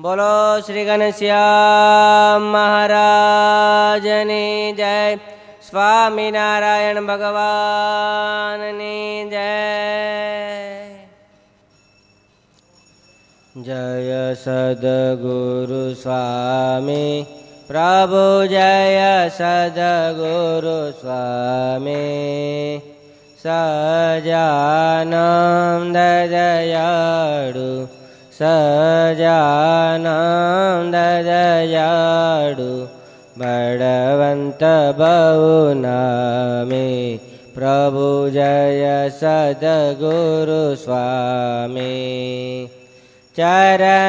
[0.00, 5.18] બોલો શ્રી ઘનશ્યામ મહારાજની જય.
[5.70, 9.62] સ્વામિનારાયણ ભગવાનની જય.
[13.62, 17.26] જય સદગુરુ સ્વામી.
[17.66, 22.91] પ્રભુ જય સદગુરુ સ્વામી.
[23.42, 25.12] सजां
[25.94, 27.70] ददयाडु
[28.36, 30.04] सजां
[30.92, 32.68] ददयाडु
[33.40, 34.62] भडवन्त
[35.00, 35.94] बहु न
[36.68, 36.86] मे
[37.56, 38.84] प्रभुजय
[39.20, 41.96] सदगुरु स्वामे।
[43.38, 44.02] चरणसरोजत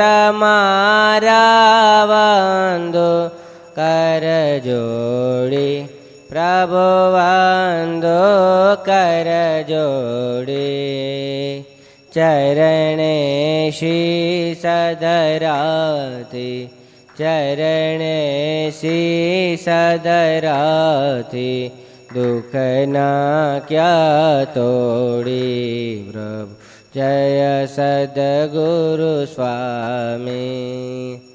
[0.00, 1.26] कर
[3.78, 5.70] करजोडि
[6.30, 10.90] પ્રભુ વાંધો કર જોડે.
[12.14, 16.68] ચરણે શીષ સદરાતી
[17.18, 21.70] ચરણે શ્રી સદરાતી
[22.14, 22.54] દુઃખ
[22.88, 26.08] ના ક્યા તોડી?
[26.12, 26.54] પ્રભુ,
[26.94, 31.29] જય સદગુરુ સ્વામી.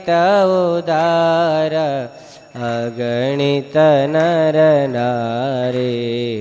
[0.08, 1.76] तवोदार
[2.72, 3.76] अगणित
[4.16, 4.58] नर
[4.96, 5.94] नारे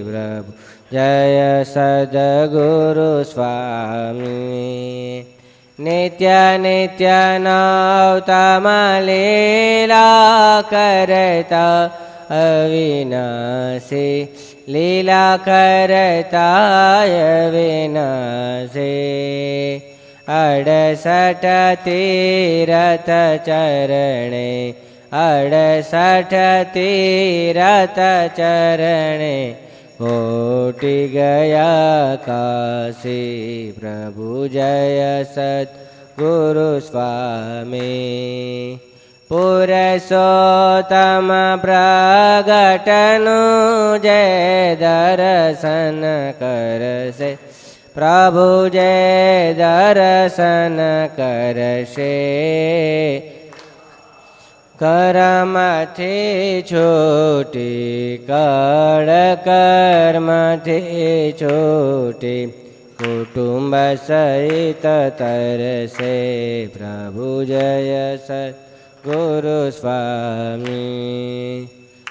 [0.09, 0.60] प्रभु।
[0.93, 2.57] जय सदगुरुस्वामी
[5.81, 6.29] नृत्य
[7.45, 8.41] नवतामलीला
[12.41, 14.09] अविनाशि।
[14.69, 17.15] लीला करताय
[17.53, 18.91] विनशे
[20.41, 21.47] अडसठ
[21.87, 23.09] तीरथ
[23.47, 24.53] चरणे।
[25.23, 26.35] अडसठ
[26.75, 27.99] तीरथ
[28.39, 29.70] चरणे।
[30.01, 33.17] पोटि गयासे
[33.79, 35.75] प्रभु जयसत्
[36.21, 37.81] गुरुस्वामी
[39.31, 41.29] पूरसोत्तम
[41.65, 43.43] प्रगटनु
[44.05, 46.01] जय दर्शन
[46.43, 47.31] करसे।
[47.95, 50.77] प्रभु जय दर्शन
[51.21, 52.11] करसे।
[54.81, 62.47] કર્મથી છોટી કળ કર્મથી છોટી,
[62.99, 63.75] કુટુંબ
[64.07, 64.87] સહિત
[65.19, 68.17] તરસે પ્રભુ જય
[69.05, 71.69] ગુરુ સ્વામી.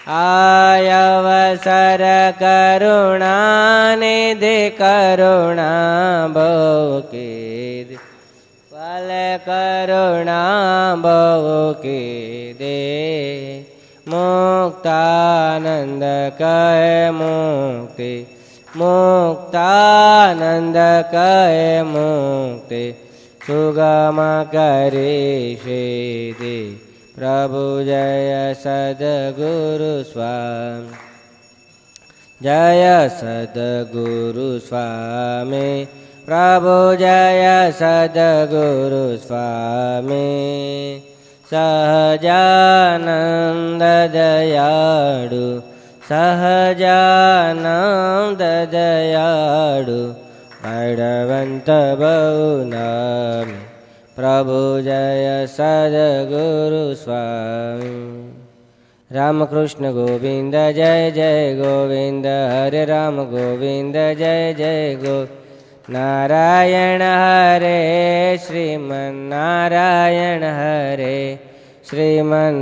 [0.07, 2.03] આયવસર
[2.39, 7.58] કરુણાનિધિ કરુણા ભોકી
[8.99, 11.73] ફલ કરુણા બહુ
[12.53, 13.65] દે.
[14.07, 16.03] મુક્તાનંદ
[16.37, 18.25] કહે મુક્તિ.
[18.75, 20.77] મુક્તાનંદ
[21.11, 22.93] કહે મુક્તિ.
[23.47, 26.79] સુગમ કરી શીતિ
[27.15, 30.93] પ્રભુ જય સદગુરુ સ્વામી.
[32.41, 35.87] જય સદગુરુ સ્વામી.
[36.29, 41.01] પ્રભુ જય સદગુરુ સ્વામી.
[41.49, 45.61] સહજાનંદ દયાળુ
[46.09, 50.15] સહજાનંદ દયાળુ,
[50.63, 51.69] બળવંત
[51.99, 53.45] બહુ નામ.
[54.15, 58.31] પ્રભુ જય સદગુરુ સ્વામી.
[59.11, 64.95] રામકૃષ્ણ ગોવિંદ જય જય ગોવિંદ, હરે રામ ગોવિંદ જય જય
[65.93, 71.19] नारायण हरे श्रीमन् नारायण हरे
[71.89, 72.59] श्रीमन्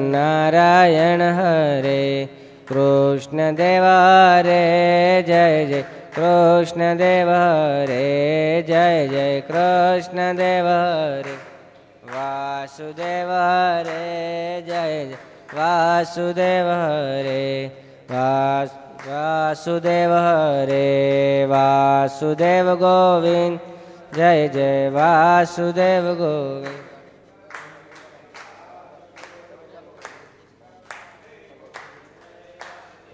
[1.40, 2.04] हरे
[2.70, 4.62] कृष्णदेवारे
[5.28, 5.82] जय जय
[6.18, 7.98] कृष्णदेवारे
[8.68, 11.36] जय जय कृष्णदेव हरे
[12.14, 15.18] वासुदेव हरे जय जय
[15.58, 17.44] वासुदेव हरे
[19.10, 20.88] वासुदेव हरे
[21.48, 23.60] વાસુદેવ ગોવિંદ
[24.16, 26.78] જય જય વાસુદેવ ગોવિંદ.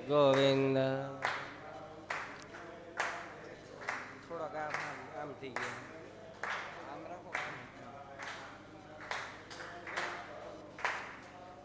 [0.10, 0.78] ગોવિંદ.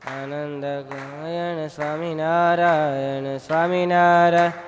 [0.08, 4.67] આનંદ ગાયણ સ્વામિનારાયણ સ્વામિનારાયણ.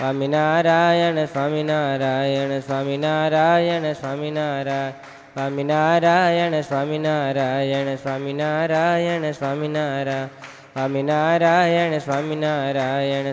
[0.00, 10.30] स्वामिनारायण स्वामिनारायण स्वामिनारायण स्वामिनारायण स्वामिनारायण स्वामिनारायण स्वामिनारायण स्वामिनारायण स्वामिनारायण
[10.74, 13.32] स्वामिनारायण स्वामिनारायण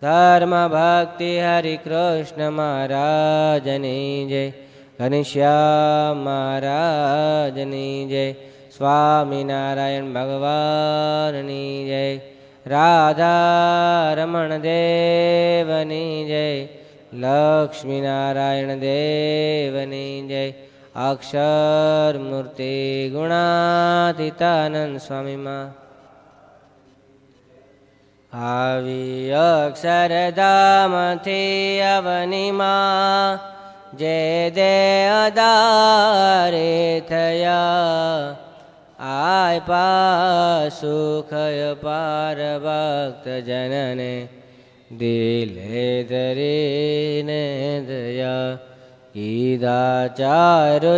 [0.01, 4.51] नारायण हरि कृष्ण महारा जय
[5.03, 8.35] ઘનશ્યામ મહારાજની જય,
[8.77, 12.21] સ્વામિનારાયણ ભગવાનની જય
[12.67, 16.67] રાધા રમણ દેવની જય,
[17.13, 20.53] લક્ષ્મીનારાયણ દેવની જય,
[20.95, 25.71] અક્ષર મૂર્તિ ગુણાતીતાનંદ સ્વામીમાં
[28.33, 33.52] આવી અક્ષરધામથી અવનીમાં
[33.99, 35.41] जय देदारे
[37.09, 37.59] थया
[39.09, 39.87] आय पा
[40.77, 44.13] सुखय पार भक्त जनने
[45.01, 47.45] दिले धरे ने
[47.87, 48.35] दया
[49.23, 49.81] ईदा
[50.19, 50.93] चारु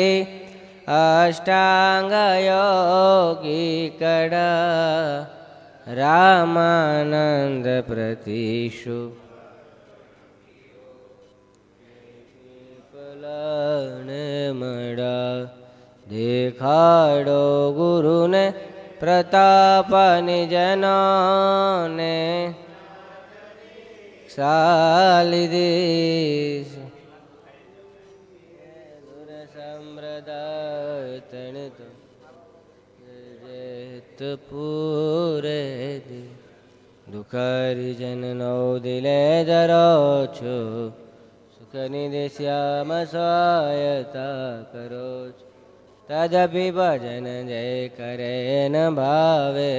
[0.98, 1.56] अष्टाङ्गयोगीकड
[6.01, 6.60] रामानन्दप्रतिषु
[13.48, 15.48] ચરણ મળા
[16.10, 18.54] દેખાડો ગુરુને,
[19.00, 22.54] પ્રતાપની જનોને.
[24.36, 26.66] સાલી દેશ.
[29.54, 31.72] સંપ્રદાય તો
[33.44, 36.02] જેત પૂરે
[37.12, 41.06] દુખરી જન નવ દિલે ધરો છું.
[41.68, 45.48] સુખની દેશ્યામ સ્વાયતા કરો છો
[46.10, 49.74] તદપી ભજન જય કરે ન ભાવે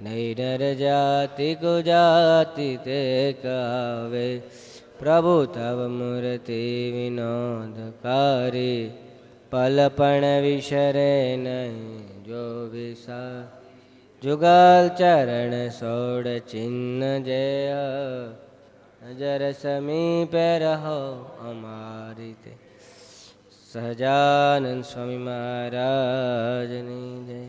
[0.00, 3.02] નહીં નર જાતિ કુજાતિ તે
[3.36, 4.26] કાવે
[4.98, 6.64] પ્રભુ તવ મૂર્તિ
[6.96, 8.82] વિનોદકારી
[9.52, 11.78] પલપણ વિશરે નહીં
[12.24, 13.44] જો વિસા
[14.22, 17.80] જુગલ ચરણ સોડ ચિહ્ન જય
[19.10, 20.98] નજર સમીપે રહો
[21.50, 22.52] અમારી તે
[23.72, 27.44] સહજાનંદ સ્વામી મહારાજની જય.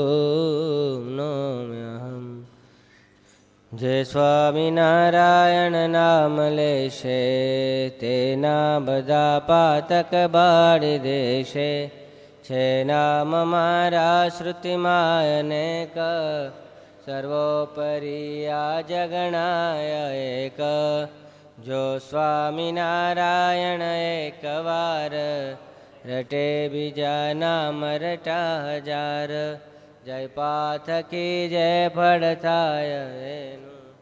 [1.19, 2.27] नोम्यहम्।
[3.73, 7.19] જે સ્વામિનારાયણ નામ લેશે,
[7.89, 11.87] તેના બધા પાતક બાળી દેશે.
[12.43, 15.97] છે નામ મારા શ્રુતિમાં અનેક,
[17.05, 20.59] સર્વોપરી આ જગણાય એક.
[21.65, 25.11] જો સ્વામિનારાયણ એકવાર
[26.13, 29.29] રટે બીજા નામ રટા હજાર.
[30.05, 33.95] જય પાથકી જય ફળ થાય એનું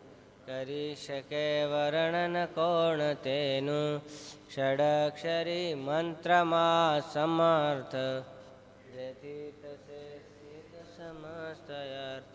[0.45, 4.01] કરી શકે વર્ણન કોણ તેનું?
[4.49, 7.95] ષડક્ષરી મંત્રમાં સમર્થ,
[8.95, 10.03] જેથી થશે
[10.97, 12.33] સમસ્ત અર્થ.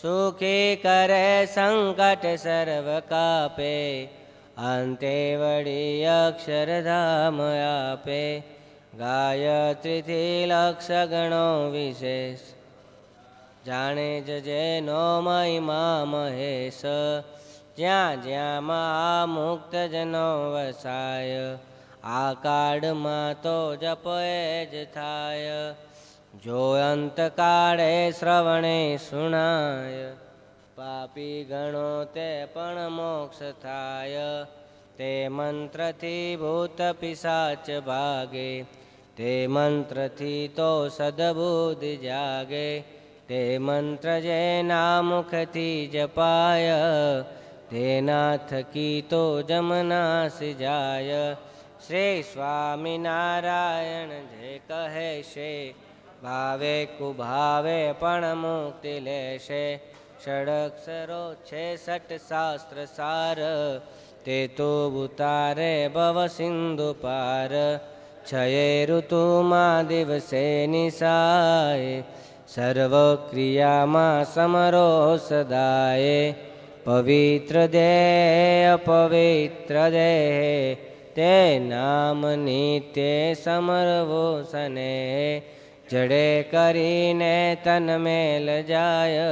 [0.00, 4.04] સુખી કરે સંકટ સર્વ કાપે,
[4.56, 8.42] અંતે વળી અક્ષરધામ આપે.
[8.98, 12.51] ગાયત્રીથી લક્ષ ગણો વિશેષ
[13.66, 16.82] જાણે જ જેનો મહિમા મહેશ.
[17.76, 21.58] જ્યાં જ્યાં મા મુક્ત જનો વસાય,
[22.04, 24.08] આ કાળમાં તો જપ
[24.72, 25.74] જ થાય.
[26.44, 30.12] જો અંતકાળે શ્રવણે સુણાય,
[30.76, 34.44] પાપી ગણો તે પણ મોક્ષ થાય.
[34.96, 38.62] તે મંત્રથી ભૂત પિશાચ ભાગે,
[39.16, 43.01] તે મંત્રથી તો સદબુદ્ધ જાગે.
[43.32, 46.76] તે મંત્ર જેના મુખથી જપાય
[47.70, 51.32] તેના થકી તો જમનાસ જાય.
[51.86, 55.72] શ્રી સ્વામિનારાયણ જે કહે છે,
[56.22, 59.76] ભાવે કુભાવે પણ મુક્તિ લેશે.
[60.24, 61.76] ષડક્ષરો છે
[62.18, 63.36] શાસ્ત્ર સાર,
[64.24, 67.50] તે તો ઉતારે ભવ સિંધુ પાર.
[68.32, 72.02] છયે ઋતુમાં દિવસે નિશાય
[72.46, 72.94] સર્વ
[73.28, 76.34] ક્રિયામાં સમરો સદાય
[76.82, 80.76] પવિત્ર દેહ અપવિત્ર દેહ
[81.14, 82.22] તે નામ
[82.92, 85.42] તે સમરવો સને
[85.88, 89.30] જડે કરીને તન મેલ જાય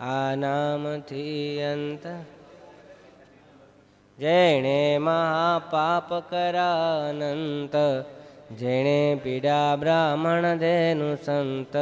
[0.00, 2.04] આ નામથી અંત
[4.18, 7.74] જેણે મહાપાપ કરાનંત
[8.56, 11.76] જેણે પીડા બ્રાહ્મણ દેનું સંત,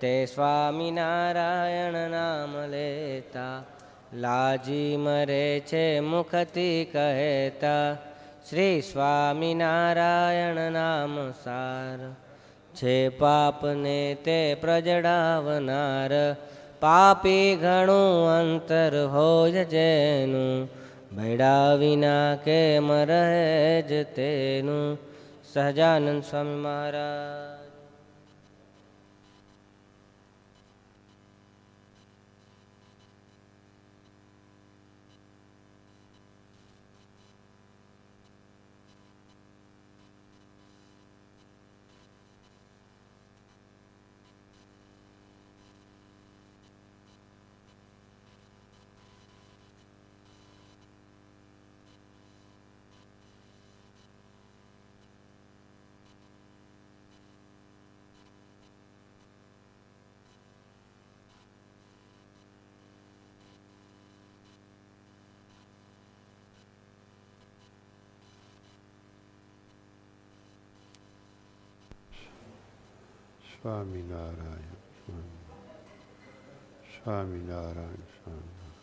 [0.00, 3.62] તે સ્વામિનારાયણ નામ લેતા.
[4.14, 7.94] લાજી મરે છે મુખથી કહેતા,
[8.50, 12.14] શ્રી સ્વામિનારાયણ નામ સાર.
[12.74, 16.36] છે પાપને તે પ્રજડાવનાર,
[16.80, 20.68] પાપી ઘણું અંતર હોય જેનું.
[21.16, 25.13] ભેડા વિના કેમ રહે જ તેનું?
[25.54, 27.53] સહજાનંદ સ્વામી મહારાજ.
[73.64, 74.80] સ્વામિનારાયણ
[76.90, 78.74] સ્વામિનારાયણ સ્વામિનારાયણ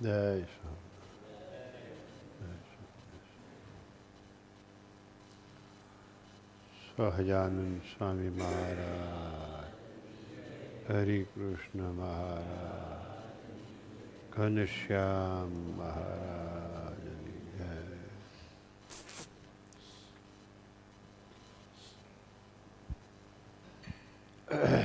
[0.00, 0.77] જય સ્વામી
[6.98, 9.68] સહજાનંદ સ્વામી મહારાજ
[10.88, 13.22] હરિકૃષ્ણ મહારાજ
[14.32, 17.70] ઘનશ્યામ મહારાજની જય.
[24.48, 24.77] Uh...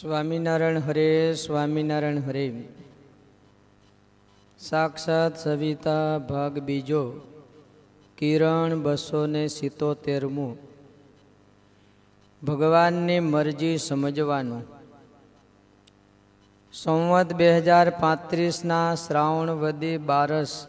[0.00, 2.64] સ્વામિનારાયણ હરે સ્વામિનારાયણ હરે.
[4.58, 7.12] સાક્ષાત સવિતા ભાગ બીજો,
[8.18, 10.58] કિરણ બસો ને સિત્તોતેરમું.
[12.46, 14.62] ભગવાનની મરજી સમજવાનું.
[16.72, 20.66] સંવત બે હજાર પાંત્રીસના શ્રાવણવદી બારસ,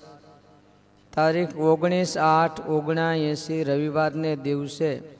[1.15, 5.12] તારીખ ઓગણીસ આઠ ઓગણા એંસી રવિવારને દિવસે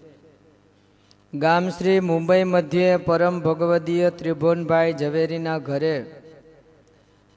[1.40, 6.06] ગામ શ્રી મુંબઈ મધ્યે પરમ ભગવદીય ત્રિભુવનભાઈ ઝવેરીના ઘરે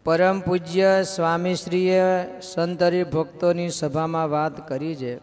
[0.04, 2.00] પરમ પૂજ્ય સ્વામીશ્રીએ
[2.40, 5.16] સંતરી ભક્તોની સભામાં વાત કરી છે.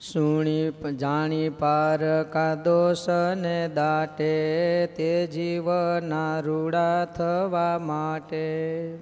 [0.00, 8.94] સુણી જાણી પાર કા દોષ ને દાટે તે જીવના રૂડા થવા માટે.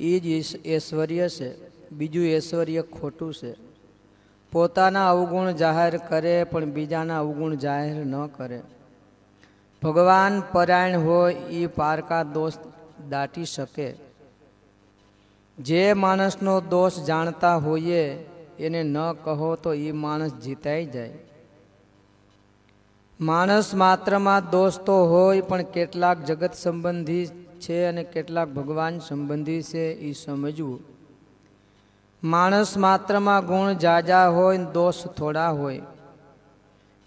[0.00, 1.70] એ જ ઐશ્વર્ય છે.
[1.90, 3.69] બીજું ઐશ્વર્ય ખોટું છે.
[4.52, 8.60] પોતાના અવગુણ જાહેર કરે, પણ બીજાના અવગુણ જાહેર ન કરે.
[9.82, 12.52] ભગવાન પરાયણ હોય એ પારકા દોષ
[13.08, 13.94] દાટી શકે.
[15.58, 18.26] જે માણસનો દોષ જાણતા હોઈએ,
[18.58, 21.12] એને ન કહો તો એ માણસ જીતાઈ જાય.
[23.20, 27.26] માણસ માત્રમાં દોષ તો હોય, પણ કેટલાક જગત સંબંધી
[27.60, 30.89] છે અને કેટલાક ભગવાન સંબંધી છે એ સમજવું.
[32.24, 35.80] માણસ માત્રમાં ગુણ જાજા હોય દોષ થોડા હોય.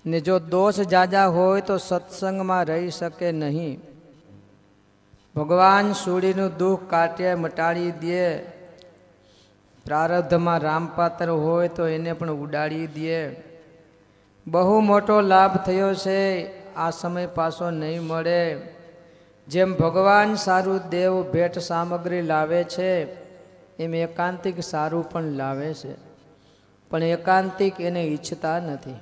[0.06, 3.82] ને જો દોષ જાજા હોય તો સત્સંગમાં રહી શકે નહીં.
[5.36, 8.38] ભગવાન સૂર્યનું દુઃખ કાટે મટાડી દે.
[9.86, 13.30] પ્રારબ્ધમાં રામપાત્ર હોય તો એને પણ ઉડાડી દે.
[14.48, 16.46] બહુ મોટો લાભ થયો છે,
[16.76, 18.62] આ સમય પાછો નહીં મળે.
[19.48, 23.23] જેમ ભગવાન સારું દેવ ભેટ સામગ્રી લાવે છે
[23.80, 25.96] એમ એકાંતિક સારું પણ લાવે છે.
[26.90, 28.96] પણ એકાંતિક એને ઈચ્છતા નથી.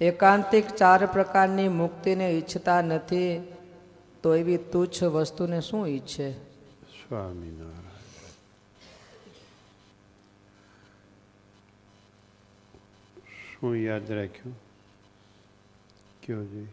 [0.00, 3.52] એકાંતિક ચાર પ્રકારની મુક્તિને ઈચ્છતા નથી
[4.22, 6.32] તો એવી તુચ્છ વસ્તુને શું ઈચ્છે?
[6.82, 7.80] સ્વામિનારાયણ.
[13.60, 14.56] શું યાદ રાખ્યું?
[16.26, 16.66] કયો જી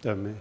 [0.00, 0.34] તમે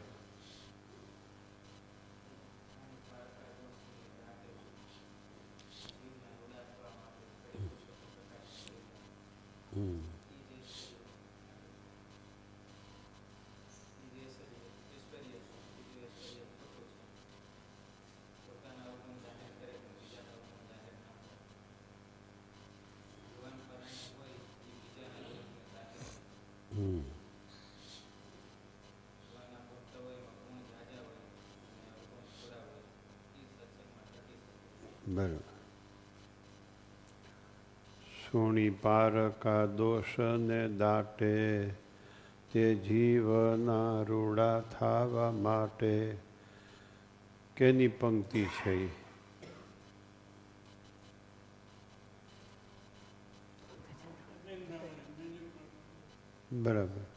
[35.17, 35.53] બરાબર.
[38.31, 41.69] સુણી પારકા દોષને દાટે
[42.53, 46.17] તે જીવના રૂડા થાવા માટે.
[47.55, 48.87] કેની પંક્તિ છે
[56.51, 57.16] બરાબર.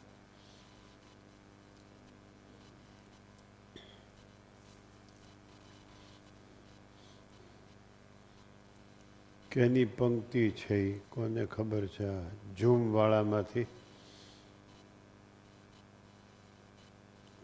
[9.51, 10.99] કેની પંક્તિ છે?
[10.99, 12.23] કોને ખબર છે આ
[12.61, 13.67] ઝૂમ વાળામાંથી?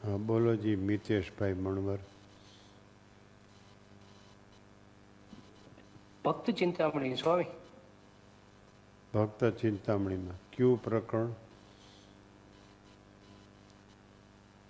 [0.05, 1.99] હા બોલો જી મિતેશભાઈ મણવર.
[6.25, 7.45] ભક્ત ચિંતામણી સ્વામી
[9.15, 10.35] ભક્ત ચિંતામણીમાં.
[10.57, 11.31] કયું પ્રકરણ?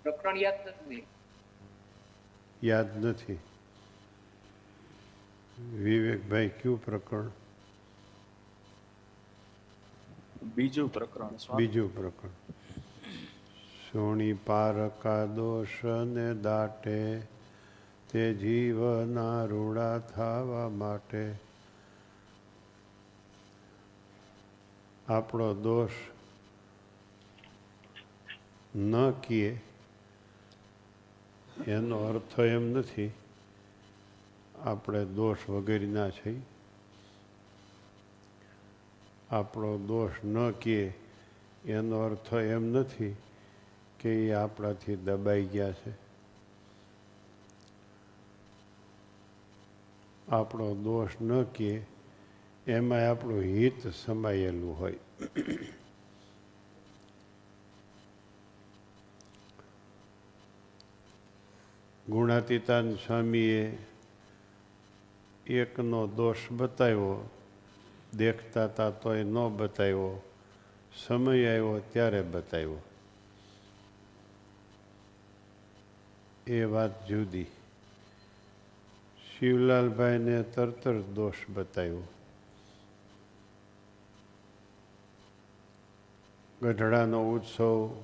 [0.03, 1.05] પ્રકરણ યાદ નથી.
[2.63, 3.39] યાદ નથી.
[5.59, 7.29] વિવેકભાઈ કયું પ્રકરણ?
[10.55, 12.31] બીજું પ્રકરણ બીજું પ્રકરણ.
[13.91, 17.21] સોણી પારકા દોષ ને દાટે
[18.09, 21.35] તે જીવના રૂડા થવા માટે.
[25.07, 25.91] આપણો દોષ
[28.75, 29.61] ન કીએ
[31.67, 33.11] એનો અર્થ એમ નથી.
[34.63, 36.57] આપણે દોષ વગેરેના છે.
[39.29, 40.93] આપણો દોષ ન કહે
[41.65, 43.15] એનો અર્થ એમ નથી
[43.99, 46.07] કે એ આપણાથી દબાઈ ગયા છે.
[50.29, 51.81] આપણો દોષ ન કહે
[52.67, 54.97] એમાં આપણું હિત સમાયેલું હોય.
[62.09, 63.77] ગુણાતીતાન સ્વામીએ
[65.49, 67.29] એકનો દોષ બતાવ્યો,
[68.17, 70.23] દેખતા હતા તોય ન બતાવ્યો,
[71.07, 72.83] સમય આવ્યો ત્યારે બતાવ્યો.
[76.47, 77.45] એ વાત જુદી.
[79.37, 82.01] શિવલાલભાઈને તરત જ દોષ બતાવ્યો.
[86.61, 88.03] ગઢડાનો ઉત્સવ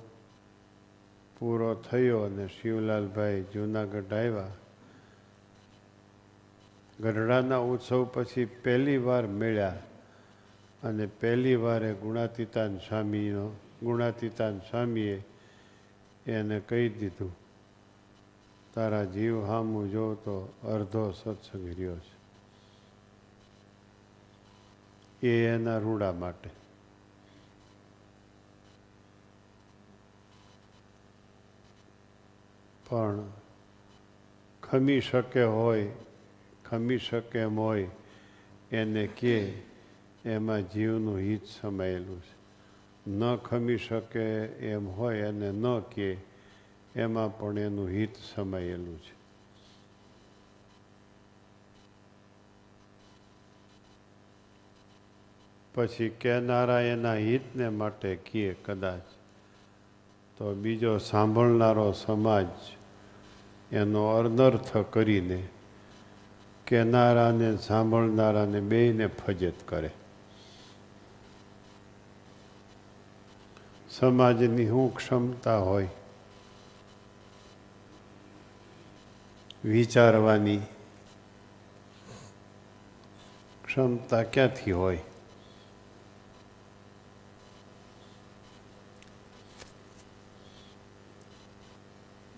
[1.38, 4.48] પૂરો થયો અને શિવલાલભાઈ જુનાગઢ આવ્યા.
[7.00, 9.70] ગઢડાના ઉત્સવ પછી પહેલી વાર મળ્યા
[10.82, 13.48] અને પહેલી વારે ગુણાતીતાન સ્વામીનો,
[13.82, 15.24] ગુણાતીતાન સ્વામીએ
[16.26, 17.36] એને કહી દીધું,
[18.74, 22.14] તારા જીવ હામું જો તો અર્ધો સત્સંગ રહ્યો છે.
[25.26, 26.50] એ એના રૂડા માટે.
[32.88, 33.30] પણ
[34.62, 35.90] ખમી શકે હોય
[36.74, 37.88] ખમી શકે એમ હોય,
[38.72, 39.52] એને કે
[40.24, 42.44] એમાં જીવનું હિત સમાયેલું છે.
[43.10, 46.16] ન ખમી શકે એમ હોય અને ન કે,
[46.96, 49.24] એમાં પણ એનું હિત સમાયેલું છે.
[55.74, 59.00] પછી કહેનારા એના હિતને માટે કહે કદાચ.
[60.36, 62.46] તો બીજો સાંભળનારો સમાજ
[63.72, 65.48] એનો અનર્થ કરીને
[66.68, 69.90] કહેનારાને સાંભળનારાને બેયને ફજત કરે.
[73.90, 75.88] સમાજની શું ક્ષમતા હોય,
[79.64, 80.60] વિચારવાની
[83.64, 85.00] ક્ષમતા ક્યાંથી હોય?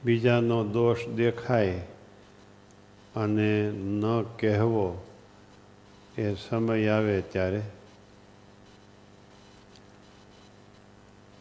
[0.05, 1.96] બીજાનો દોષ દેખાય
[3.17, 5.07] અને ન કહેવો
[6.19, 7.63] એ સમય આવે ત્યારે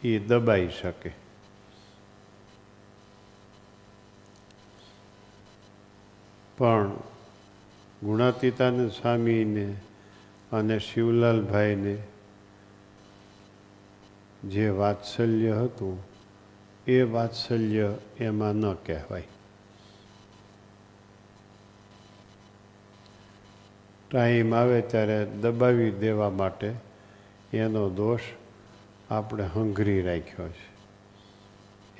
[0.04, 1.12] એ દબાઈ શકે.
[6.58, 6.90] પણ
[8.02, 9.76] ગુણાતીતાને સ્વામીને
[10.52, 11.96] અને શિવલાલભાઈને
[14.44, 15.96] જે વાત્સલ્ય હતું,
[16.86, 19.35] એ વાત્સલ્ય એમાં ન કહેવાય.
[24.16, 26.74] ટાઈમ આવે ત્યારે દબાવી દેવા માટે
[27.52, 28.20] એનો દોષ
[29.10, 30.76] આપણે હંઘરી રાખ્યો છે.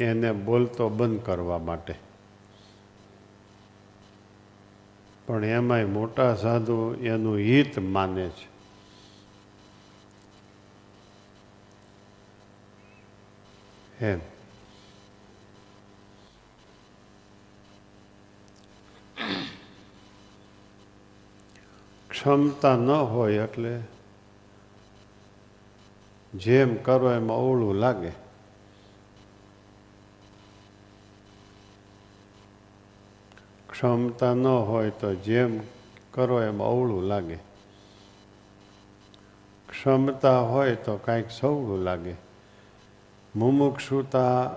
[0.05, 1.94] એને બોલતો બંધ કરવા માટે.
[5.26, 8.57] પણ એમાંય મોટા સાધુ એનું હિત માને છે.
[14.05, 14.36] એમ.
[22.26, 23.80] ક્ષમતા ન હોય એટલે
[26.34, 28.10] જેમ કરો એમ અવળું લાગે.
[33.68, 35.60] ક્ષમતા ન હોય તો જેમ
[36.10, 37.36] કરો એમ અવળું લાગે.
[39.68, 42.14] ક્ષમતા હોય તો કાંઈક સવળું લાગે.
[43.36, 44.50] મુમુક્ષુતા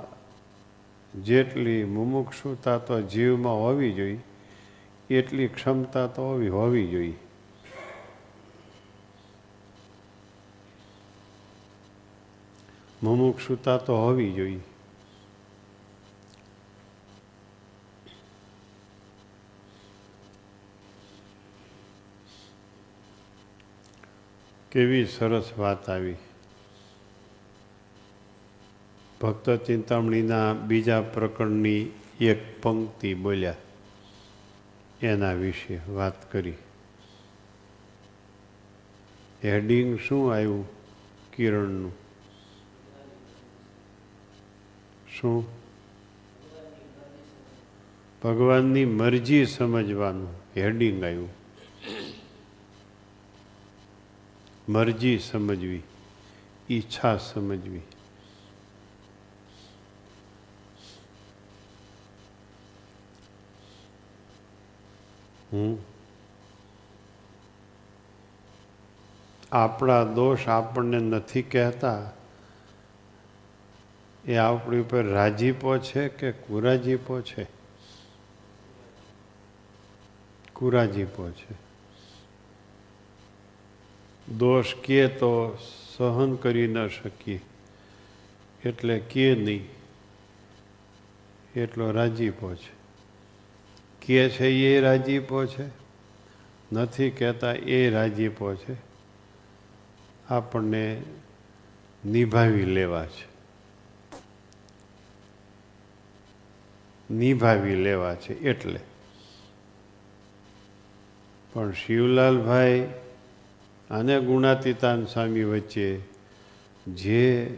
[1.21, 4.19] જેટલી મુમુક્ષુતા તો જીવમાં હોવી જોઈએ,
[5.09, 7.28] એટલી ક્ષમતા તો હોવી હોવી જોઈએ.
[13.03, 14.59] મુમુક્ષુતા તો હોવી જોઈએ.
[24.71, 26.15] કેવી સરસ વાત આવી.
[29.21, 31.87] ભક્ત ચિંતામણીના બીજા પ્રકરણની
[32.19, 33.55] એક પંક્તિ બોલ્યા.
[35.01, 36.53] એના વિશે વાત કરી.
[39.45, 40.65] હેડિંગ શું આવ્યું
[41.31, 42.08] કિરણનું?
[45.21, 45.45] શું
[48.23, 51.29] ભગવાનની મરજી સમજવાનું, હેડિંગ આવ્યું.
[54.69, 55.81] મરજી સમજવી,
[56.69, 57.81] ઈચ્છા સમજવી.
[65.53, 65.79] હું
[69.51, 72.18] આપણા દોષ આપણને નથી કહેતા.
[74.25, 77.47] એ આપણી ઉપર રાજીપો છે કે કુરાજીપો છે?
[80.53, 81.69] કુરાજીપો છે.
[84.37, 85.57] દોષ કે તો
[85.97, 87.41] સહન કરી ન શકીએ.
[88.65, 89.69] એટલે કે નહીં.
[91.55, 92.79] એટલો રાજીપો છે.
[94.05, 95.65] કે છે એ રાજીપો છે?
[96.73, 98.75] નથી કહેતા એ રાજીપો છે.
[100.29, 101.01] આપણને
[102.05, 103.28] નિભાવી લેવા છે.
[107.11, 108.79] નિભાવી લેવા છે એટલે.
[111.53, 112.79] પણ શિવલાલભાઈ
[113.89, 116.01] અને ગુણાતીતાન સ્વામી વચ્ચે
[116.87, 117.57] જે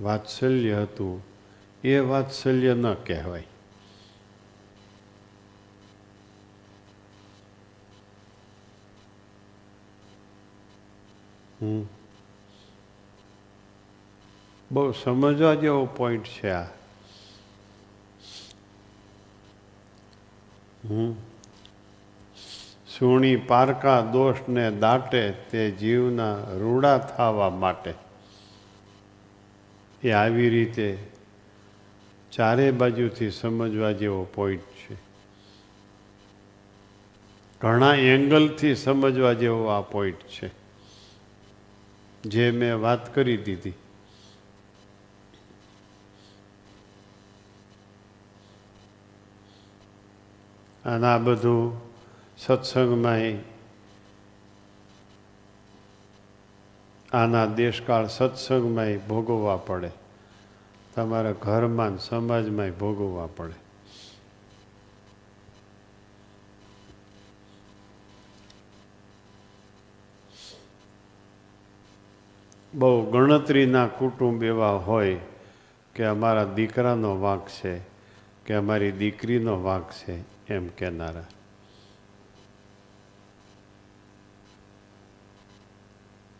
[0.00, 1.22] વાત્સલ્ય હતું,
[1.84, 3.46] એ વાત્સલ્ય ન કહેવાય.
[11.62, 11.82] હમ.
[14.72, 16.81] બહુ સમજવા જેવો પોઈન્ટ છે આ.
[22.98, 27.94] સુણી પારકા દોષને દાટે તે જીવના રૂડા થવા માટે.
[30.02, 30.98] એ આવી રીતે
[32.32, 34.96] ચારે બાજુથી સમજવા જેવો પોઈન્ટ છે.
[37.60, 40.50] ઘણા એંગલથી સમજવા જેવો આ પોઈન્ટ છે.
[42.22, 43.72] જે મેં વાત કરી દીધી.
[50.84, 51.92] અને આ બધું
[52.38, 53.52] સત્સંગમાં
[57.12, 59.90] આના દેશકાળ સત્સંગમાં ભોગવવા પડે.
[60.94, 63.62] તમારા ઘરમાં સમાજમાં ભોગવવા પડે.
[72.74, 75.16] બહુ ગણતરીના કુટુંબ એવા હોય
[75.94, 77.78] કે અમારા દીકરાનો વાંક છે,
[78.46, 80.16] કે અમારી દીકરીનો વાંક છે.
[80.52, 81.24] એમ કહેનારા.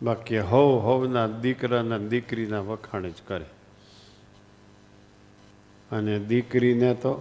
[0.03, 3.44] બાકી હવ હવના દીકરાના દીકરીના વખાણ જ કરે.
[5.90, 7.12] અને દીકરીને તો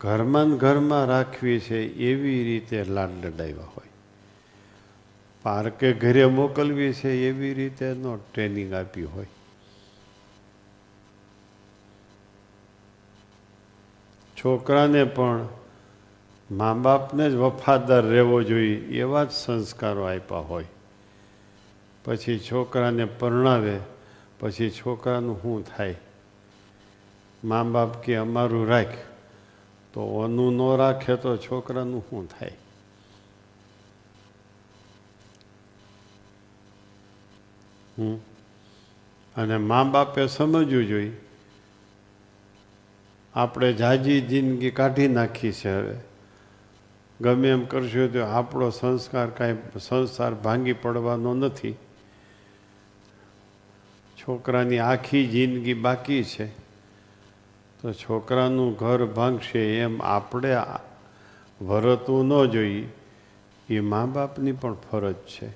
[0.00, 3.88] ઘરમાં ઘરમાં રાખવી છે એવી રીતે લાડ લડાવ્યા હોય.
[5.42, 9.26] પાર્કે ઘરે મોકલવી છે એવી રીતે નો ટ્રેનિંગ આપી હોય.
[14.44, 15.48] છોકરાને પણ
[16.50, 20.64] મા બાપને જ વફાદાર રહેવો જોઈએ એવા જ સંસ્કારો આપ્યા હોય.
[22.04, 23.78] પછી છોકરાને પરણાવે,
[24.40, 25.96] પછી છોકરાનું શું થાય?
[27.44, 28.88] મા બાપ કે અમારું રાખ,
[29.92, 32.52] તો ઓનું ન રાખે તો છોકરાનું શું થાય?
[37.98, 38.16] હમ?
[39.36, 41.29] અને મા બાપે સમજવું જોઈએ
[43.34, 45.96] આપણે જાજી જિંદગી કાઢી નાખી છે હવે.
[47.20, 51.72] ગમે એમ કરશું તો આપણો સંસ્કાર કાંઈ સંસાર ભાંગી પડવાનો નથી.
[54.16, 56.46] છોકરાની આખી જિંદગી બાકી છે.
[57.80, 60.56] તો છોકરાનું ઘર ભાંગશે એમ આપણે
[61.62, 62.88] વરતવું ન જોઈએ.
[63.68, 65.50] એ મા બાપની પણ ફરજ છે.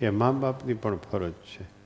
[0.00, 1.79] એ મા બાપની પણ ફરજ છે.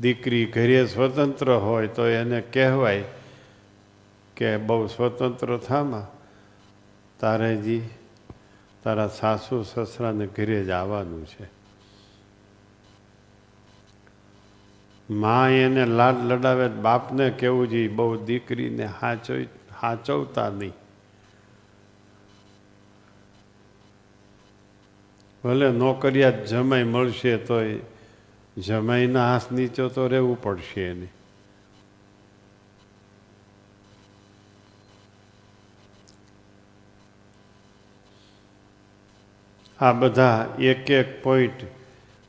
[0.00, 3.04] દીકરી ઘરે સ્વતંત્ર હોય તો એને કહેવાય
[4.36, 6.06] કે બહુ સ્વતંત્ર થામાં.
[7.20, 7.88] તારેજી,
[8.82, 11.58] તારા સાસુ સસરાને ઘરે જ આવવાનું છે.
[15.10, 17.88] મા એને લાડ લડાવે બાપને કેવું જોઈએ?
[17.88, 19.34] બહુ દીકરીને હાચવ
[19.80, 20.72] હાચવતા નહીં.
[25.44, 27.78] ભલે નોકરિયાત જમાઈ મળશે તોય
[28.60, 31.08] જમાઈના હાથ નીચે તો રહેવું પડશે એને.
[39.80, 41.66] આ બધા એક એક પોઈન્ટ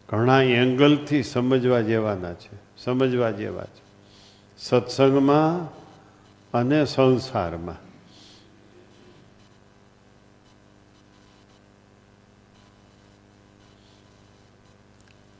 [0.09, 3.89] ઘણા એંગલથી સમજવા જેવાના છે, સમજવા જેવા છે.
[4.57, 5.73] સત્સંગમાં
[6.53, 7.88] અને સંસારમાં.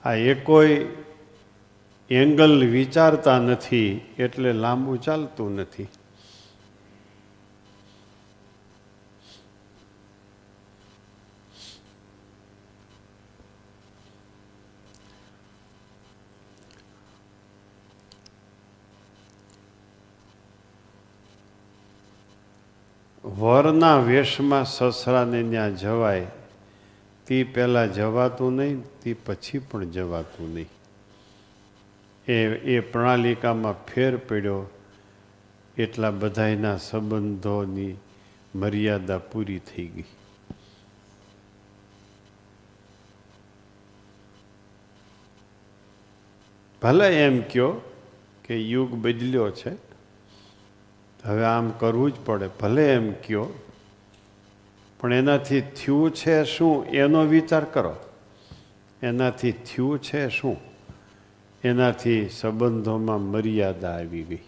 [0.09, 0.85] આ એકોય
[2.09, 5.87] એંગલ વિચારતા નથી એટલે લાંબુ ચાલતું નથી.
[23.23, 26.27] વરના વેશમાં સસરાને ત્યાં જવાય
[27.29, 30.69] તે પહેલાં જવાતું નહીં, તે પછી પણ જવાતું નહીં.
[32.27, 32.33] એ
[32.75, 34.69] એ પ્રણાલિકામાં ફેર પડ્યો.
[35.77, 37.95] એટલા બધાયના સંબંધોની
[38.55, 40.03] મર્યાદા પૂરી થઈ ગઈ.
[46.81, 47.71] ભલે એમ કયો
[48.45, 49.71] કે યુગ બદલ્યો છે
[51.23, 52.49] હવે આમ કરવું જ પડે.
[52.59, 53.47] ભલે એમ કયો
[54.99, 56.85] પણ એનાથી થયું છે શું?
[56.85, 57.95] એનો વિચાર કરો.
[59.01, 60.57] એનાથી થયું છે શું?
[61.63, 64.39] એનાથી સંબંધોમાં મર્યાદા આવી ગઈ.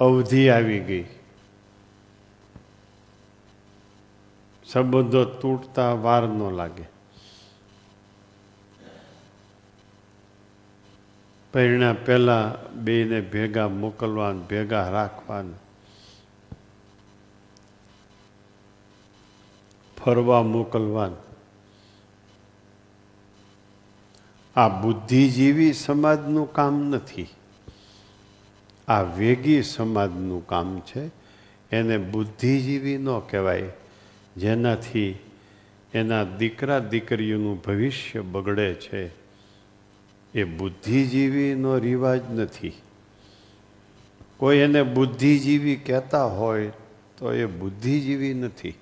[0.00, 1.04] અવધિ આવી ગઈ.
[4.64, 6.98] સંબંધો તૂટતા વાર ન લાગે.
[11.52, 15.54] પરિણા પહેલાં બેને ભેગા મોકલવાન, ભેગા રાખવાન
[20.04, 21.28] ફરવા મોકલવાનું.
[24.56, 27.26] આ બુદ્ધિજીવી સમાજનું કામ નથી.
[28.88, 31.10] આ વેગી સમાજનું કામ છે.
[31.72, 33.68] એને બુદ્ધિજીવી ન કહેવાય.
[34.36, 35.18] જેનાથી
[35.94, 39.10] એના દીકરા દીકરીઓનું ભવિષ્ય બગડે છે.
[40.34, 42.72] એ બુદ્ધિજીવીનો રિવાજ નથી.
[44.36, 46.72] કોઈ એને બુદ્ધિજીવી કહેતા હોય
[47.18, 48.74] તો એ બુદ્ધિજીવી નથી.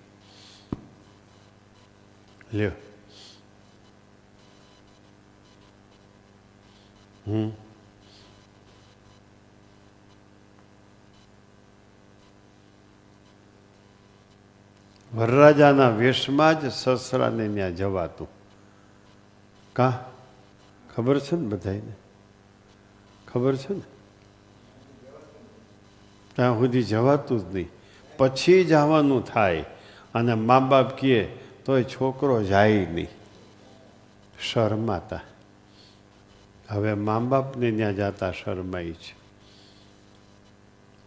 [2.55, 2.71] લ્યો
[7.27, 7.51] હમ
[15.15, 18.29] વરરાજાના વેશમાં જ સસરાને ત્યાં જવાતું.
[19.73, 20.13] કા?
[20.95, 21.93] ખબર છે ને બધાને
[23.29, 23.81] ખબર છે ને?
[26.37, 27.69] ત્યાં સુધી જવાતું જ નહીં.
[28.17, 29.65] પછી જવાનું થાય.
[30.15, 33.09] અને મા બાપ કહે તોય છોકરો જાય નહીં.
[34.53, 35.21] શરમાતા.
[36.69, 39.15] હવે મા બાપને ત્યાં જતા શરમાય છે.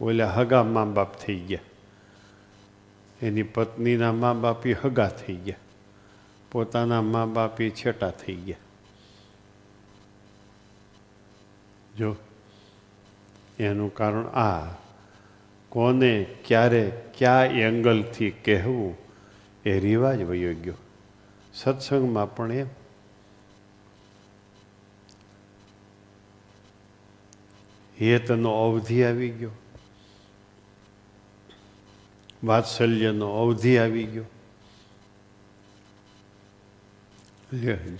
[0.01, 1.59] ઓલે હગા મા બાપ થઈ ગયા.
[3.21, 5.55] એની પત્નીના મા બાપી હગા થઈ ગયા.
[6.51, 8.55] પોતાના મા બાપી છેટા થઈ ગયા.
[11.97, 12.15] જો,
[13.59, 14.75] એનું કારણ આ.
[15.69, 19.08] કોને, ક્યારે, કયા એંગલથી કહેવું?
[19.65, 20.73] એ રિવાજ વયો ગયો.
[21.53, 22.67] સત્સંગમાં પણ એમ.
[28.01, 29.51] હેતનો અવધિ આવી ગયો.
[32.43, 34.25] વાત્સલ્યનો અવધિ આવી ગયો.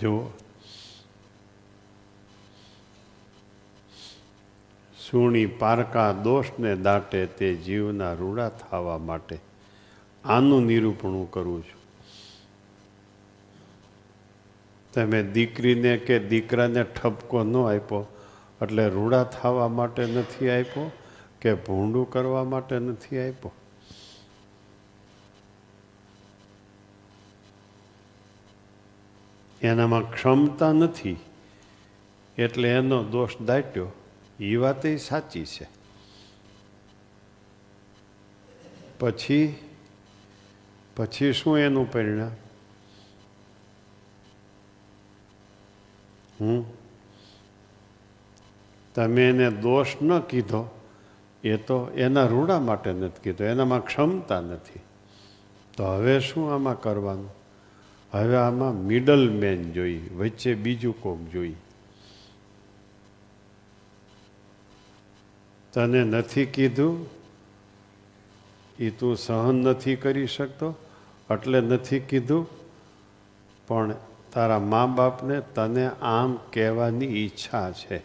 [0.00, 0.26] જુઓ.
[5.10, 9.49] સુણી પારકા દોષને દાટે તે જીવના રૂડા થવા માટે
[10.24, 11.80] આનું નિરૂપણ હું કરું છું.
[14.92, 18.06] તમે દીકરીને કે દીકરાને ઠપકો ન આપ્યો,
[18.62, 20.92] એટલે રૂડા થવા માટે નથી આપ્યો
[21.40, 23.52] કે ભૂંડું કરવા માટે નથી આપ્યો?
[29.62, 31.16] એનામાં ક્ષમતા નથી,
[32.38, 33.88] એટલે એનો દોષ દાટ્યો.
[34.40, 35.66] એ વાત સાચી છે.
[38.98, 39.69] પછી
[40.96, 42.30] પછી શું એનું પરિણામ?
[46.40, 46.64] હમ?
[48.94, 50.80] તમે એને દોષ ન કીધો,
[51.44, 54.80] એ તો એના રૂડા માટે નથી કીધો, એનામાં ક્ષમતા નથી.
[55.76, 57.30] તો હવે શું આમાં કરવાનું?
[58.12, 61.54] હવે આમાં મિડલ મેન જોઈ, વચ્ચે બીજું કોક જોઈ.
[65.72, 67.19] તને નથી કીધું?
[68.80, 70.74] એ તું સહન નથી કરી શકતો,
[71.30, 72.46] એટલે નથી કીધું,
[73.66, 73.94] પણ
[74.32, 78.02] તારા મા બાપને તને આમ કહેવાની ઈચ્છા છે.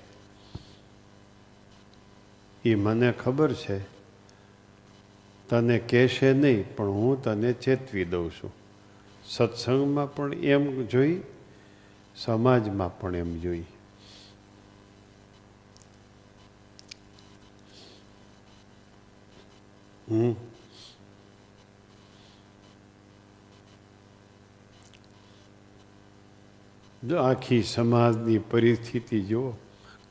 [2.65, 3.79] એ મને ખબર છે.
[5.49, 8.53] તને કહેશે નહીં, પણ હું તને ચેતવી દઉં છું.
[9.25, 11.21] સત્સંગમાં પણ એમ જોઈ,
[12.15, 13.63] સમાજમાં પણ એમ જોઈ.
[20.11, 20.35] હમ?
[27.13, 29.51] આખી સમાજની પરિસ્થિતિ જુઓ.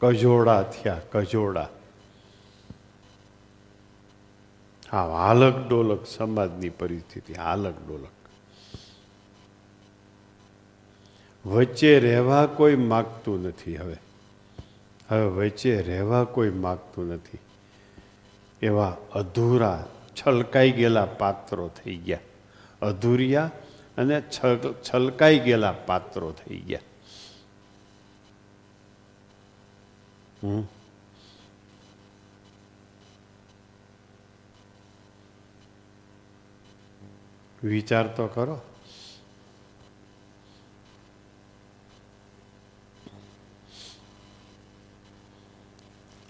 [0.00, 1.68] કજોડા થયા, કજોડા.
[4.92, 8.08] હા હાલક ડોલક સમાજની પરિસ્થિતિ, હાલક ડોલક.
[11.46, 13.96] વચ્ચે રહેવા કોઈ માગતું નથી હવે.
[15.08, 17.38] હવે વચ્ચે રહેવા કોઈ માગતું નથી.
[18.62, 22.18] એવા અધૂરા છલકાઈ ગયેલા પાત્રો થઈ ગયા.
[22.82, 23.50] અધૂરિયા
[23.96, 24.22] અને
[24.84, 26.80] છલકાઈ ગયેલા પાત્રો થઈ ગયા.
[37.62, 38.60] વિચાર તો કરો.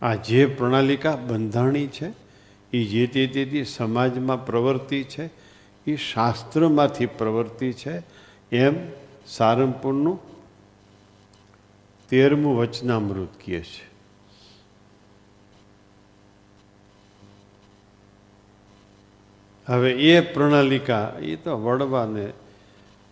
[0.03, 2.09] આ જે પ્રણાલિકા બંધાણી છે
[2.73, 5.44] એ જે તે સમાજમાં પ્રવર્તી છે
[5.87, 8.03] એ શાસ્ત્રમાંથી પ્રવૃત્તિ છે.
[8.57, 8.75] એમ
[9.27, 10.19] સારંગપુરનું
[12.09, 13.95] તેરમું વચનામૃત કહે છે.
[19.67, 22.33] હવે એ પ્રણાલિકા, એ તો વડવાને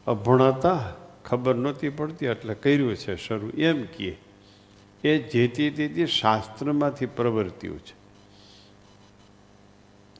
[0.07, 0.93] અભણાતા,
[1.25, 3.49] ખબર નહોતી પડતી, એટલે કર્યું છે શરૂ.
[3.49, 4.17] એમ કહે,
[5.05, 8.02] એ જેથી તેથી શાસ્ત્રમાંથી પ્રવર્ત્યું છે.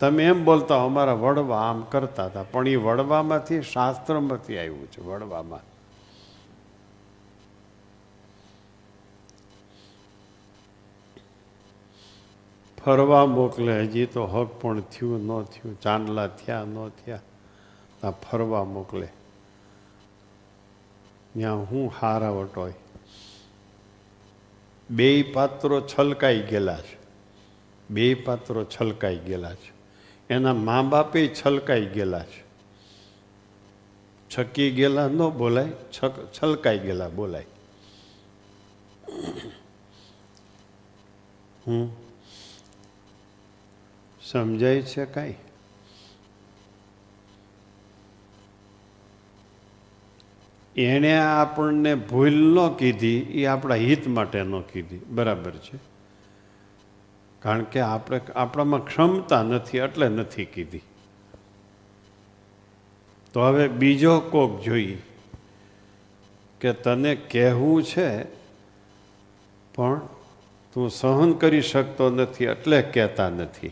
[0.03, 2.43] તમે એમ બોલતા હો, અમારા વડવા આમ કરતા હતા.
[2.43, 5.61] પણ એ વડવામાંથી શાસ્ત્રમાંથી આવ્યું છે વડવામાં.
[12.85, 17.21] ફરવા મોકલે હજી તો હક પણ થયું ન થયું ચાંદલા થયા ન થયા
[18.05, 19.09] આ ફરવા મોકલે.
[21.33, 22.75] ત્યાં હું હારાવટ હોય
[24.91, 26.99] બે પાત્રો છલકાઈ ગયેલા છે.
[27.91, 29.72] બે પાત્રો છલકાઈ ગયેલા છે.
[30.33, 32.43] એના મા બાપે છલકાઈ ગયેલા છે.
[34.39, 37.47] છકી ગયેલા ન બોલાય, છક, છલકાઈ ગયેલા બોલાય.
[41.67, 41.97] હું
[44.23, 45.35] સમજાય છે કાંઈ?
[50.77, 54.99] એણે આપણને ભૂલ ન કીધી, એ આપણા હિત માટે ન કીધી.
[54.99, 55.92] બરાબર છે?
[57.43, 60.83] કારણ કે આપણે, આપણામાં ક્ષમતા નથી, એટલે નથી કીધી.
[63.33, 64.99] તો હવે બીજો કોક જોઈ
[66.61, 68.25] કે તને કહેવું છે,
[69.75, 70.01] પણ
[70.75, 73.71] તું સહન કરી શકતો નથી, એટલે કહેતા નથી.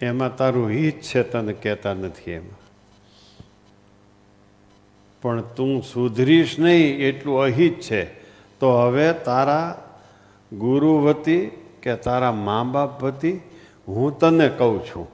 [0.00, 2.60] એમાં તારું હિત છે, તને કહેતા નથી એમાં.
[5.22, 8.04] પણ તું સુધરીશ નહીં, એટલું અહિત છે.
[8.60, 9.92] તો હવે તારા
[10.52, 13.40] ગુરુ વતી કે તારા મા બાપ પ્રતિ
[13.88, 15.08] હું તને કહું છું.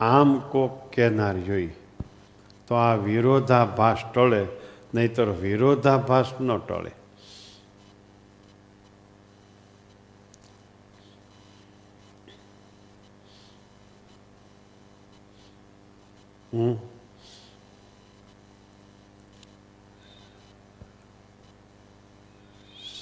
[0.00, 1.70] આમ કોક કહેનાર જોઈ.
[2.66, 4.46] તો આ વિરોધાભાસ ટળે,
[4.94, 6.90] નહીતર વિરોધાભાસ ન ટળે.
[16.54, 16.93] હમ?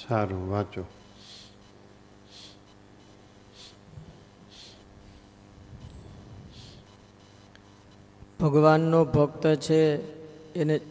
[0.07, 0.83] સારું વાંચો.
[8.39, 9.79] ભગવાનનો ભક્ત છે
[10.59, 10.81] એને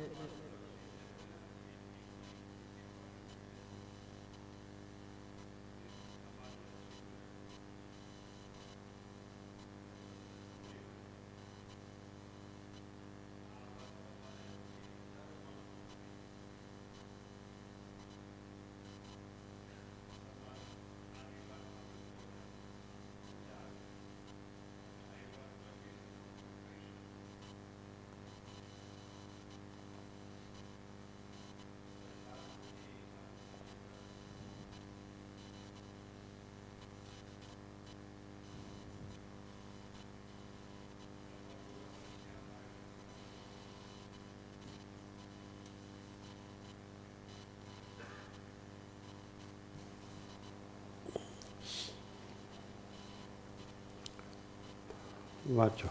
[55.54, 55.88] વાંચો.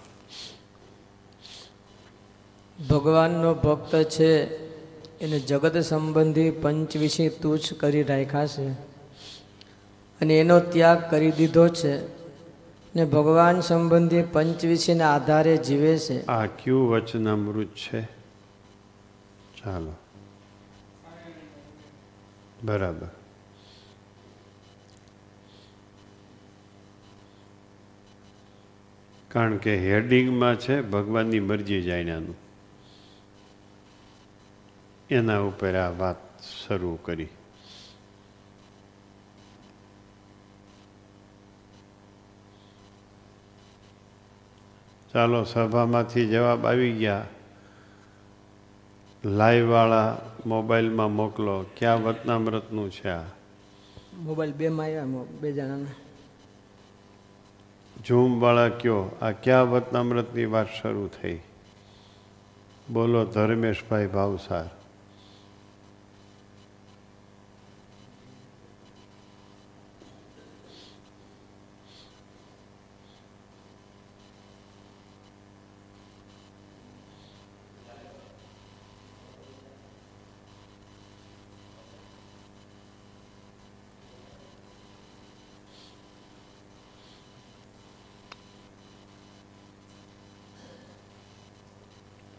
[2.89, 4.45] ભગવાનનો ભક્ત છે
[5.19, 8.69] એને જગત સંબંધી પંચ વિશે તુચ્છ કરી રાખ્યા છે.
[10.21, 12.21] અને એનો ત્યાગ કરી દીધો છે
[12.95, 16.25] ને ભગવાન સંબંધી પંચ વિશેના આધારે જીવે છે.
[16.25, 18.01] આ કયું વચનામૃત છે?
[19.63, 19.91] ચાલો.
[22.63, 23.07] બરાબર.
[29.31, 32.35] કારણ કે હેડિંગમાં છે, ભગવાનની મરજી જાણ્યાનું
[35.09, 37.27] એના ઉપર આ વાત શરૂ કરી.
[45.13, 47.25] ચાલો સભામાંથી જવાબ આવી ગયા.
[49.25, 51.65] લાઈવવાળા મોબાઈલમાં મોકલો.
[51.77, 53.23] ક્યાં વતનામૃતનું છે આ?
[54.13, 55.05] મોબાઈલ બેમાં આવ્યા
[55.41, 56.00] બે જણાના.
[58.07, 59.17] ઝૂમવાળા કયો?
[59.21, 61.39] આ ક્યાં વતનામૃતની વાત શરૂ થઈ?
[62.93, 64.80] બોલો ધર્મેશભાઈ ભાવસાર.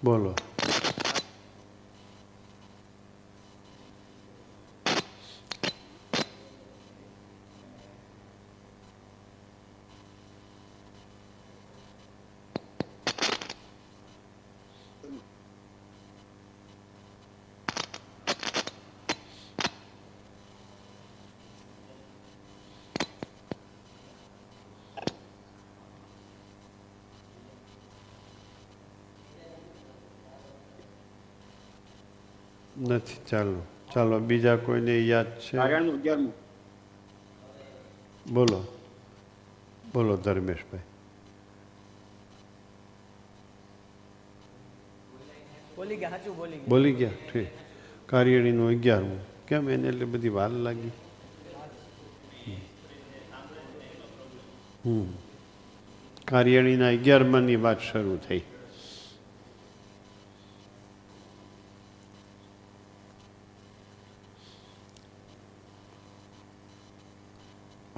[0.02, 0.51] બોલો.
[32.88, 33.66] નથી ચાલો.
[33.94, 35.56] ચાલો બીજા કોઈને યાદ છે?
[38.32, 38.78] બોલો.
[39.94, 40.80] બોલો ધર્મેશભાઈ.
[45.76, 47.46] બોલી ગયા સાચું બોલી બોલી ગયા ઠીક.
[48.06, 49.46] કાર્યણીનું અગિયારમું.
[49.46, 50.90] કેમ એને એટલે બધી વાર લાગી?
[54.86, 55.06] હમ.
[56.24, 58.42] કાર્યણીના અગિયારમાની વાત શરૂ થઈ.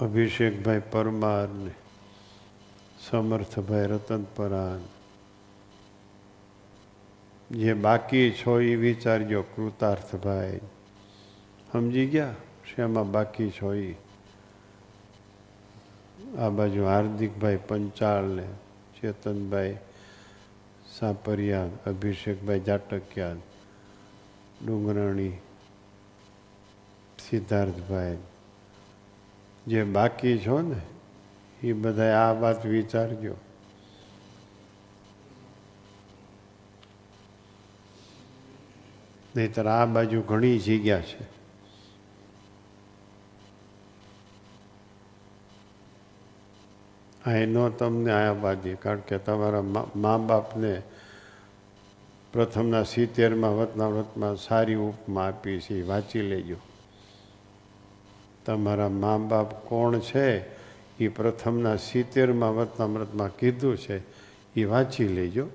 [0.04, 1.72] અભિષેકભાઈ પરમાર ને
[3.08, 4.82] સમર્થભાઈ રતનપરાન
[7.50, 10.60] જે બાકી છો એ વિચારજો કૃતાર્થભાઈ
[11.72, 12.34] સમજી ગયા?
[12.70, 13.94] શેમાં બાકી છો એ?
[16.38, 18.46] આ બાજુ હાર્દિકભાઈ પંચાળને
[19.00, 19.74] ચેતનભાઈ
[20.98, 23.40] સાપરિયા અભિષેકભાઈ જાટકિયા,
[24.66, 25.34] ડુંગરાણી
[27.28, 28.18] સિદ્ધાર્થભાઈ
[29.66, 30.80] જે બાકી છો ને,
[31.66, 33.34] એ બધા આ વાત વિચારજો.
[39.36, 41.34] નહીતર આ બાજુ ઘણી જગ્યા છે.
[47.26, 49.62] આ એનો તમને આયા બાજી કારણ કે તમારા
[49.96, 50.82] મા બાપને
[52.32, 56.56] પ્રથમના સિત્તેરમાં, વતના વ્રતમાં સારી ઉપમા આપી છે વાંચી લેજો.
[58.46, 60.54] તમારા મા બાપ કોણ છે?
[60.98, 64.02] એ પ્રથમના સિત્તેરમાં વતનામૃતમાં કીધું છે.
[64.54, 65.46] એ વાંચી લેજો.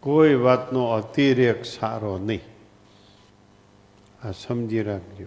[0.00, 2.40] કોઈ વાતનો અતિરેક સારો નહીં.
[4.26, 5.26] આ સમજી રાખજો.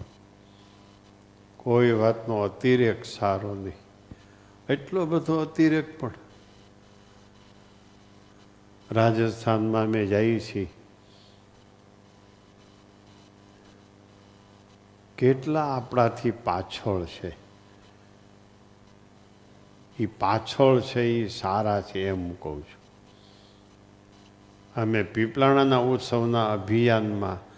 [1.56, 3.74] કોઈ વાતનો અતિરેક સારો નહીં.
[4.72, 6.10] એટલો બધો અતિરેક પણ
[8.92, 10.70] રાજસ્થાનમાં અમે જઈએ છીએ
[15.18, 17.36] કેટલા આપણાથી પાછળ છે?
[19.98, 22.84] એ પાછળ છે એ સારા છે એમ કહું છું.
[24.82, 27.54] અમે પીપળાણાના ઉત્સવના અભિયાનમાં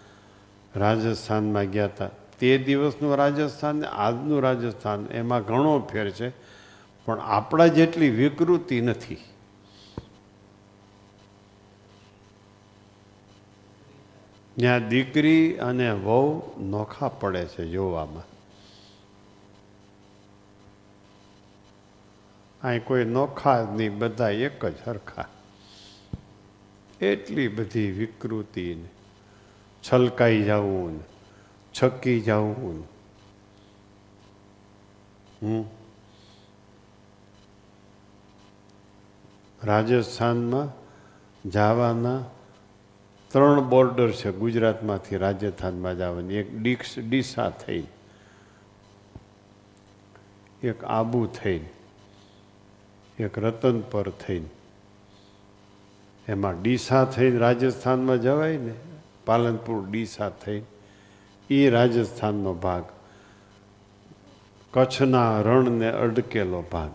[0.78, 2.10] રાજસ્થાનમાં ગયા હતા.
[2.38, 6.30] તે દિવસનું રાજસ્થાન ને આજનું રાજસ્થાન, એમાં ઘણો ફેર છે,
[7.06, 9.16] પણ આપણા જેટલી વિકૃતિ નથી.
[14.60, 18.22] ત્યાં દીકરી અને વહુ નોખા પડે છે જોવામાં.
[22.62, 25.24] અહીં કોઈ નોખા નહીં બધા એક જ હરખા.
[27.00, 28.88] એટલી બધી વિકૃતિ ને
[29.82, 31.04] છલકાઈ જવું
[31.82, 32.88] છકી જવું
[35.42, 35.64] હમ.
[39.64, 40.68] રાજસ્થાનમાં
[41.50, 42.24] જવાના
[43.36, 47.82] ત્રણ બોર્ડર છે ગુજરાતમાંથી રાજસ્થાનમાં જવાની એક ડીક્ષ ડીસા થઈ.
[50.62, 51.68] એક આબુ થઈને
[53.22, 54.48] એક રતનપર થઈને
[56.28, 58.72] એમાં ડીસા થઈને રાજસ્થાનમાં જવાય ને,
[59.26, 60.66] પાલનપુર ડીસા થઈને
[61.50, 62.84] એ રાજસ્થાનનો ભાગ.
[64.72, 66.90] કચ્છના રણને અડકેલો ભાગ.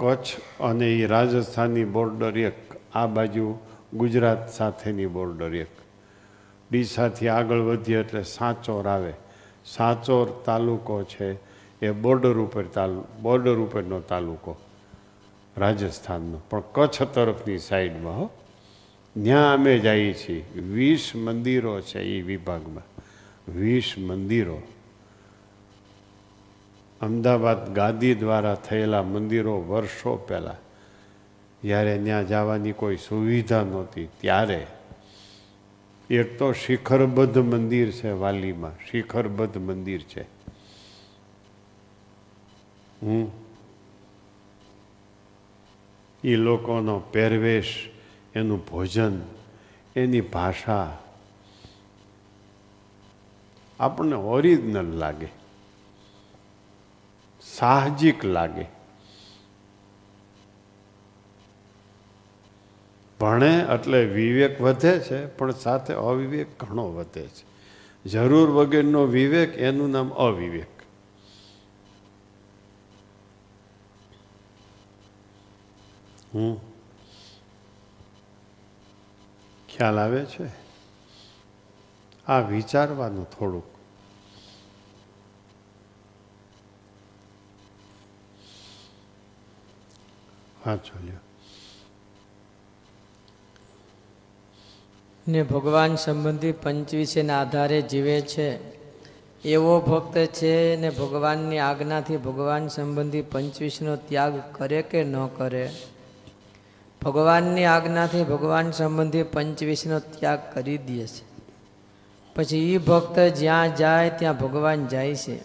[0.00, 0.26] કચ્છ
[0.60, 3.58] અને એ રાજસ્થાનની બોર્ડર એક, આ બાજુ
[3.94, 5.66] ગુજરાત સાથેની બોર્ડર એક.
[6.70, 9.12] ડીસાથી આગળ વધીએ એટલે સાંચોર આવે.
[9.66, 11.38] સાંચોર તાલુકો છે,
[11.82, 14.56] એ બોર્ડર ઉપર તાલુ, બોર્ડર ઉપરનો તાલુકો.
[15.56, 16.40] રાજસ્થાનનો.
[16.50, 18.30] પણ કચ્છ તરફની સાઈડમાં હો.
[19.22, 20.60] ત્યાં અમે જઈએ છીએ.
[20.60, 23.02] વીસ મંદિરો છે એ વિભાગમાં.
[23.52, 24.62] વીસ મંદિરો.
[27.00, 30.69] અમદાવાદ ગાદી દ્વારા થયેલા મંદિરો વર્ષો પહેલાં.
[31.62, 34.66] જ્યારે ત્યાં જવાની કોઈ સુવિધા નહોતી, ત્યારે.
[36.10, 40.22] એક તો શિખરબદ્ધ મંદિર છે વાલીમાં, શિખરબદ્ધ મંદિર છે.
[43.02, 43.32] હું
[46.24, 47.90] એ લોકોનો પહેરવેશ,
[48.34, 49.20] એનું ભોજન,
[49.96, 50.98] એની ભાષા.
[53.80, 55.28] આપણને ઓરિજિનલ લાગે.
[57.40, 58.79] સાહજિક લાગે.
[63.20, 67.50] ભણે એટલે વિવેક વધે છે, પણ સાથે અવિવેક ઘણો વધે છે.
[68.08, 70.82] જરૂર વગરનો વિવેક, એનું નામ અવિવેક.
[76.34, 76.60] હું
[79.68, 80.46] ખ્યાલ આવે છે?
[82.26, 83.64] આ વિચારવાનું થોડુંક.
[90.66, 91.29] હા, ચાલ્યો.
[95.28, 98.58] ને ભગવાન સંબંધી પંચવીસેના આધારે જીવે છે.
[99.42, 105.70] એવો ભક્ત છે ને ભગવાનની આજ્ઞાથી ભગવાન સંબંધી પંચવીસનો ત્યાગ કરે કે ન કરે?
[107.02, 111.24] ભગવાનની આજ્ઞાથી ભગવાન સંબંધી પંચવીસનો ત્યાગ કરી દે છે.
[112.34, 115.40] પછી એ ભક્ત જ્યાં જાય ત્યાં ભગવાન જાય છે.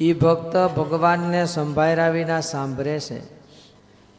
[0.00, 3.20] એ ભક્ત ભગવાનને સંભાળ્યા વિના સાંભળે છે.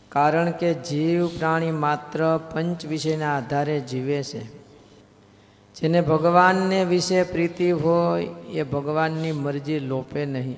[0.10, 4.63] કારણ કે જીવ પ્રાણી માત્ર પંચ વિષયના આધારે જીવે છે.
[5.82, 10.56] જેને ભગવાનને વિશે પ્રીતિ હોય, એ ભગવાનની મરજી લોપે નહીં.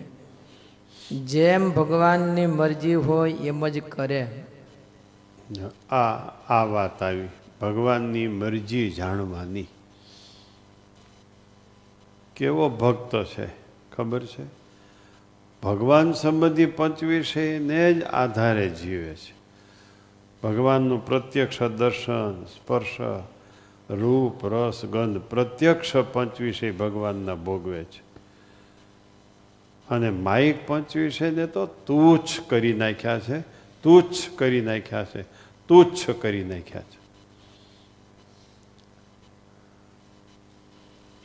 [1.25, 4.27] જેમ ભગવાનની મરજી હોય, એમ જ કરે.
[5.91, 6.11] આ
[6.49, 7.27] આ વાત આવી.
[7.61, 9.65] ભગવાનની મરજી જાણવાની
[12.35, 13.47] કેવો ભક્ત છે,
[13.95, 14.43] ખબર છે?
[15.63, 19.35] ભગવાન સંબંધી પંચવિષયને જ આધારે જીવે છે.
[20.43, 22.97] ભગવાનનું પ્રત્યક્ષ દર્શન, સ્પર્શ
[23.89, 28.05] રૂપ, રસ, ગંધ, પ્રત્યક્ષ પંચવિષય ભગવાનના ભોગવે છે
[29.89, 33.39] અને માઇક પંચવિષયને તો તુચ્છ કરી નાખ્યા છે,
[33.83, 35.21] તુચ્છ કરી નાખ્યા છે,
[35.67, 37.05] તુચ્છ કરી નાખ્યા છે.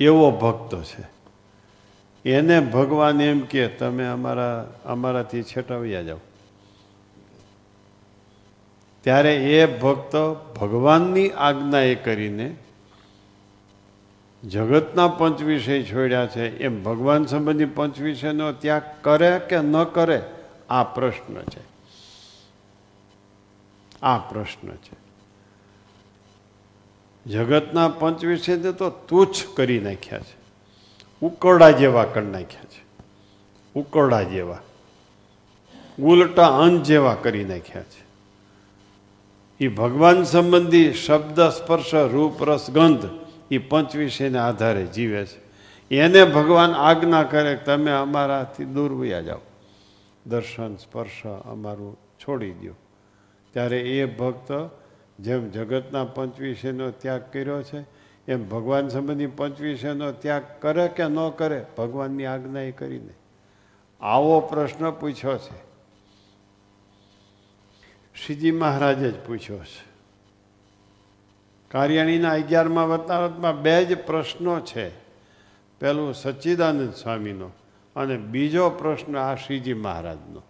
[0.04, 1.20] એવો ભક્ત છે.
[2.30, 6.18] એને ભગવાન એમ કે, તમે અમારા, અમારાથી છેટાવ્યા જાઓ.
[9.00, 10.16] ત્યારે એ ભક્ત
[10.60, 12.56] ભગવાનની આજ્ઞા એ કરીને
[14.44, 16.58] જગતના પંચ વિષય છોડ્યા છે.
[16.58, 20.22] એમ ભગવાન સંબંધી પંચ વિષયનો ત્યાગ કરે કે ન કરે?
[20.70, 21.60] આ પ્રશ્ન છે.
[24.02, 25.00] આ પ્રશ્ન છે.
[27.26, 30.40] જગતના પંચ વિષયને તો તુચ્છ કરી નાખ્યા છે.
[31.22, 32.84] ઉકરડા જેવા કરી નાખ્યા છે.
[33.74, 34.58] ઉકરડા જેવા.
[36.02, 38.09] ઉલટા અંત જેવા કરી નાખ્યા છે.
[39.60, 43.04] એ ભગવાન સંબંધી શબ્દ, સ્પર્શ, રૂપ, રસ, ગંધ
[43.50, 45.50] એ પંચવિષયના આધારે જીવે છે.
[45.94, 49.38] એને ભગવાન આજ્ઞા કરે તમે અમારાથી દૂર વયા જાઓ.
[50.26, 52.74] દર્શન, સ્પર્શ અમારું છોડી દો
[53.52, 54.70] ત્યારે એ ભક્ત
[55.20, 57.80] જેમ જગતના પંચવિષયનો ત્યાગ કર્યો છે,
[58.32, 63.14] એમ ભગવાન સંબંધી પંચવિષયનો ત્યાગ કરે કે ન કરે, ભગવાનની આજ્ઞા એ કરીને.
[64.00, 65.69] આવો પ્રશ્ન પૂછ્યો છે.
[68.26, 69.90] શ્રીજી મહારાજે જ પૂછ્યો છે.
[71.70, 74.88] કાર્યાણીના અગિયારમાં વતાવતમાં બે જ પ્રશ્નો છે.
[75.80, 77.50] પહેલું સચ્ચિદાનંદ સ્વામીનો
[77.96, 80.42] અને બીજો પ્રશ્ન આ શ્રીજી મહારાજનો.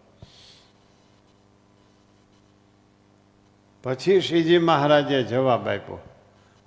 [3.83, 5.99] પછી શ્રીજી મહારાજે જવાબ આપ્યો.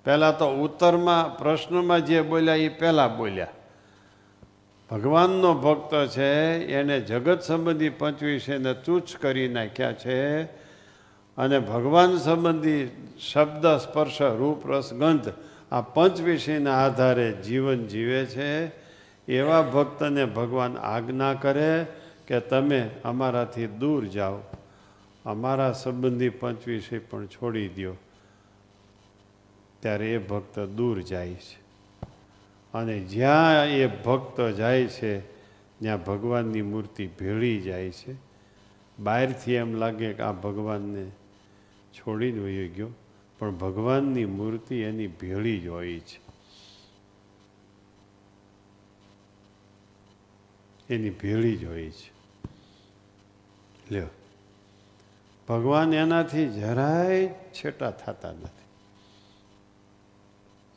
[0.04, 3.46] પહેલાં તો ઉત્તરમાં પ્રશ્નમાં જે બોલ્યા એ પહેલાં બોલ્યા.
[4.90, 10.44] ભગવાનનો ભક્ત છે, એને જગત સંબંધી પંચવિષયને તુચ્છ કરી નાખ્યા છે
[11.38, 12.90] અને ભગવાન સંબંધી
[13.32, 15.32] શબ્દ, સ્પર્શ, રૂપ, રસ, ગંધ
[15.72, 18.66] આ પંચ વિષયના આધારે જીવન જીવે છે.
[19.32, 21.86] એવા ભક્તને ભગવાન આજ્ઞા કરે
[22.26, 24.38] કે તમે અમારાથી દૂર જાઓ.
[25.26, 27.96] અમારા સંબંધી પંચ વિષય પણ છોડી દો
[29.80, 31.64] ત્યારે એ ભક્ત દૂર જાય છે.
[32.74, 35.20] અને જ્યાં એ ભક્ત જાય છે,
[35.78, 38.16] ત્યાં ભગવાનની મૂર્તિ ભેળી જાય છે.
[38.98, 41.06] બહારથી એમ લાગે કે આ ભગવાનને
[42.06, 42.88] છોડીને વહી ગયો,
[43.38, 46.20] પણ ભગવાનની મૂર્તિ એની ભેળી જ હોય છે.
[50.90, 52.12] એની ભેળી જ હોય છે.
[53.90, 54.06] લ્યો,
[55.48, 58.64] ભગવાન એનાથી જરાય છેટા થતા નથી.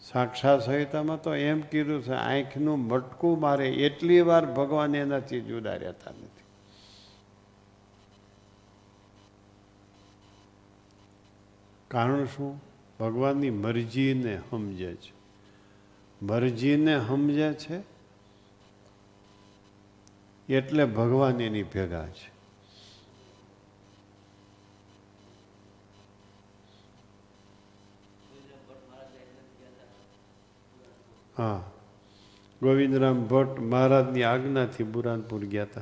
[0.02, 3.70] સાક્ષાત સંહિતામાં તો એમ કીધું છે, આંખનું મટકું મારે.
[3.70, 6.27] એટલી વાર ભગવાન એનાથી જુદા રહેતા નથી
[11.88, 12.62] કારણ શું?
[13.00, 15.14] ભગવાનની મરજીને સમજે છે.
[16.22, 17.98] મરજીને સમજે છે
[20.54, 22.38] એટલે ભગવાન એની ભેગા છે.
[31.38, 31.72] હા.
[32.62, 35.82] ગોવિંદરામ ભટ્ટ મહારાજની આજ્ઞાથી બુરાનપુર ગયા હતા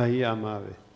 [0.00, 0.87] અહીં આમાં આવે.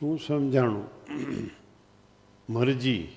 [0.00, 0.88] શું સમજાણું?
[2.52, 3.08] મરજી,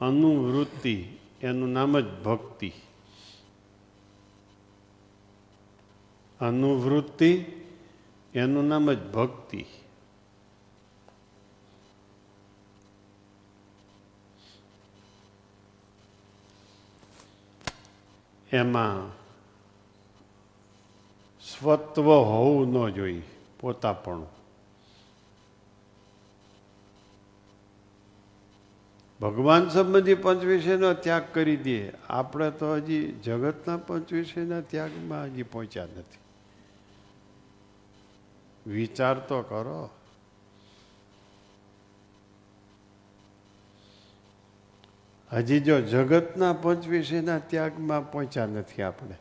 [0.00, 1.06] અનુવૃત્તિ,
[1.42, 2.72] એનું નામ જ ભક્તિ.
[6.40, 7.44] અનુવૃત્તિ,
[8.34, 9.64] એનું નામ જ ભક્તિ.
[18.52, 19.12] એમાં
[21.40, 23.22] સ્વત્વ હોવું ન જોઈએ,
[23.60, 24.37] પોતાપણું.
[29.20, 31.92] ભગવાન સંબંધી પંચ વિષયનો ત્યાગ કરી દે.
[32.08, 36.18] આપણે તો હજી જગતના પંચ વિષયના ત્યાગમાં હજી પહોંચ્યા નથી.
[38.70, 39.90] વિચાર તો કરો.
[45.32, 49.14] હજી જો જગતના પંચ વિષયના ત્યાગમાં પહોંચ્યા નથી આપણે.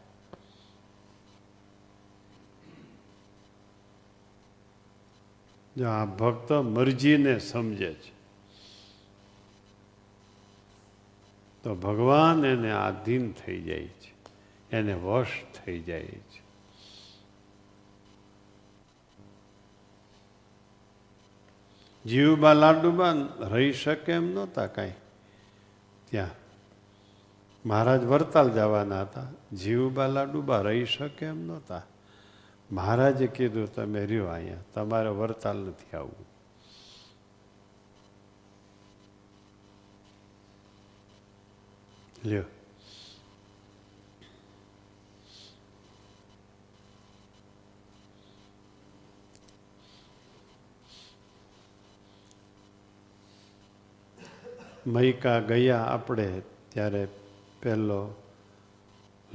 [5.77, 8.16] જો આ ભક્ત મરજીને સમજે છે.
[11.67, 14.15] તો ભગવાન એને આધીન થઈ જાય છે.
[14.71, 15.27] એને વશ
[15.65, 16.41] થઈ જાય છે.
[22.05, 24.93] જીવબા લાડુબા રહી શકે એમ નહોતા કાંઈ.
[26.09, 26.29] ત્યાં
[27.65, 29.27] મહારાજ વરતાલ જવાના હતા.
[29.53, 31.81] જીવબા લાડુબા રહી શકે એમ નહોતા.
[32.71, 34.57] મહારાજે કીધું, તમે રહ્યો અહીંયા.
[34.73, 36.26] તમારે વરતાલ નથી આવવું.
[42.25, 42.43] લ્યો
[54.87, 57.07] મૈકા ગયા આપણે ત્યારે
[57.63, 58.15] પહેલો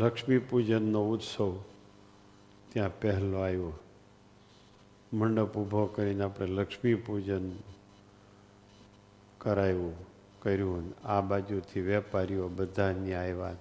[0.00, 1.58] લક્ષ્મી પૂજનનો ઉત્સવ
[2.72, 3.72] ત્યાં પહેલો આવ્યો.
[5.12, 7.56] મંડપ ઊભો કરીને આપણે લક્ષ્મી પૂજન
[9.38, 10.11] કરાવ્યું
[10.42, 13.56] કર્યું આ બાજુથી વેપારીઓ બધા અહીંયા આવ્યા.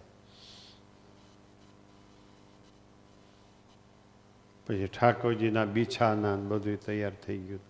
[4.67, 7.63] પછી ઠાકોરજીના બીછાના બધું તૈયાર થઈ ગયું.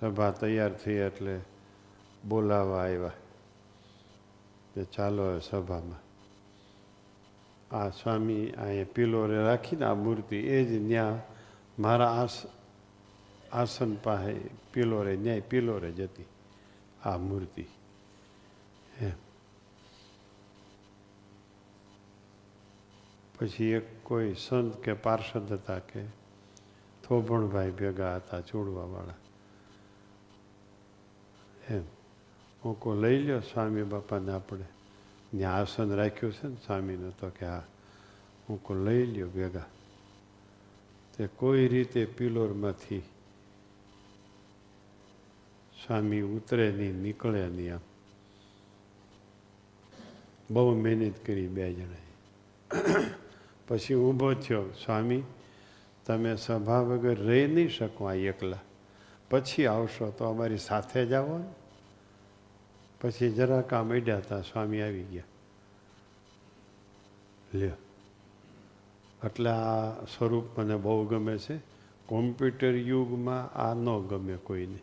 [0.00, 1.40] સભા તૈયાર થઈ એટલે
[2.28, 3.16] બોલાવા આવ્યા
[4.74, 6.02] કે ચાલો સભામાં.
[7.76, 11.18] આ સ્વામી અહીંયા પિલોરે રાખીને આ મૂર્તિ, એ જ ત્યાં
[11.82, 12.46] મારા આસ,
[13.52, 14.34] આસન પાસે
[14.72, 16.26] પિલોરે, ન્યાય પિલોરે જ હતી.
[17.08, 17.66] આ મૂર્તિ
[23.38, 26.02] પછી એક કોઈ સંત કે પાર્ષદ હતા કે
[27.04, 29.14] થોભણભાઈ ભેગા હતા ચોડવાવાળા
[31.68, 31.82] એમ
[32.64, 32.80] હું.
[32.80, 34.66] કો લઈ લ્યો સ્વામી બાપાને આપણે.
[35.30, 37.62] ત્યાં આસન રાખ્યું છે ને સ્વામીને તો કે હા
[38.48, 39.64] હું કો લઈ લ્યો ભેગા.
[41.16, 43.02] તે કોઈ રીતે પિલોરમાંથી
[45.88, 47.84] સ્વામી ઉતરે નહીં નીકળે નહીં આમ
[50.50, 52.08] બહુ મહેનત કરી બે જણાએ
[53.68, 55.24] પછી ઊભો થયો સ્વામી
[56.06, 58.64] તમે સભા વગર રહી નહીં શકો આ એકલા
[59.30, 61.50] પછી આવશો તો અમારી સાથે જ આવો ને
[63.00, 65.30] પછી જરાક આમ અડ્યા હતા સ્વામી આવી ગયા
[67.54, 67.78] લ્યો
[69.24, 71.56] એટલે આ સ્વરૂપ મને બહુ ગમે છે
[72.08, 74.80] કોમ્પ્યુટર યુગમાં આ ન ગમે કોઈને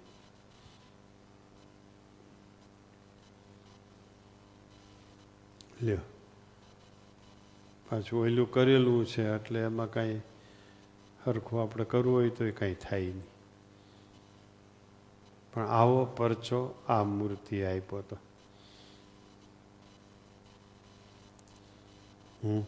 [5.81, 5.97] લ્યો.
[7.89, 10.21] પાછું ઓયલું કરેલું છે, એટલે એમાં કાંઈ
[11.25, 13.23] સરખું આપણે કરવું હોય તો એ કાંઈ થાય નહીં.
[15.53, 18.15] પણ આવો પરચો આ મૂર્તિ આપ્યો તો.
[22.43, 22.65] હમ.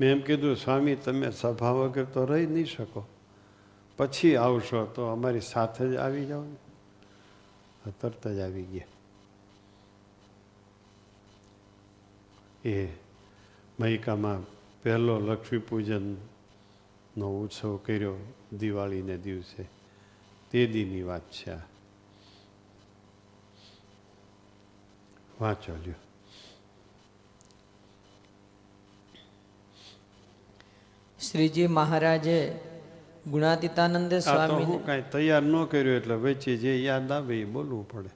[0.00, 3.06] મેં એમ કીધું, સ્વામી, તમે સભા વગર તો રહી નહીં શકો.
[3.96, 6.56] પછી આવશો તો અમારી સાથે જ આવી જાઓ ને.
[8.00, 8.95] તરત જ આવી ગયા.
[12.66, 12.86] એ
[13.80, 14.42] મહિકામાં
[14.82, 18.16] પહેલો લક્ષ્મી પૂજનનો ઉત્સવ કર્યો
[18.52, 19.64] દિવાળીને દિવસે.
[20.50, 21.58] તે દીની વાત છે આ.
[25.40, 25.94] વાંચો લ્યો.
[31.20, 32.58] શ્રીજી મહારાજે
[33.26, 38.15] ગુણાતીતાનંદ સ્વામી કાંઈ તૈયાર ન કર્યું એટલે વચ્ચે જે યાદ આવે એ બોલવું પડે.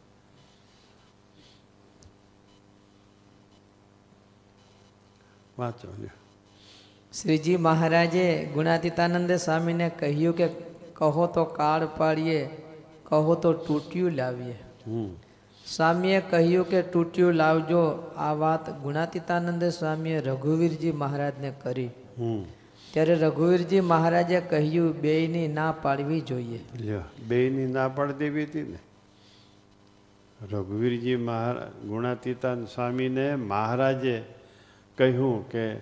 [5.60, 5.88] વાંચો
[7.22, 10.48] શ્રીજી મહારાજે ગુણાતીતાનંદ સ્વામીને કહ્યું કે
[10.92, 12.50] કહો તો કાળ પાડીએ
[13.04, 14.58] કહો તો તૂટ્યું લાવીએ.
[14.86, 15.08] હમ.
[15.66, 18.12] સ્વામીએ કહ્યું કે તૂટ્યું લાવજો.
[18.16, 21.86] આ વાત ગુણાતીતાનંદ સ્વામીએ રઘુવીરજી મહારાજને કરી.
[22.18, 22.42] હમ.
[22.92, 26.60] ત્યારે રઘુવીરજી મહારાજે કહ્યું બેયની ના પાડવી જોઈએ.
[27.28, 28.78] બેયની ના પાડી દેવી હતી ને?
[30.52, 34.39] રઘુવીરજી મહારાજ ગુણાતીતાન સ્વામીને મહારાજે
[34.98, 35.74] કહ્યું કે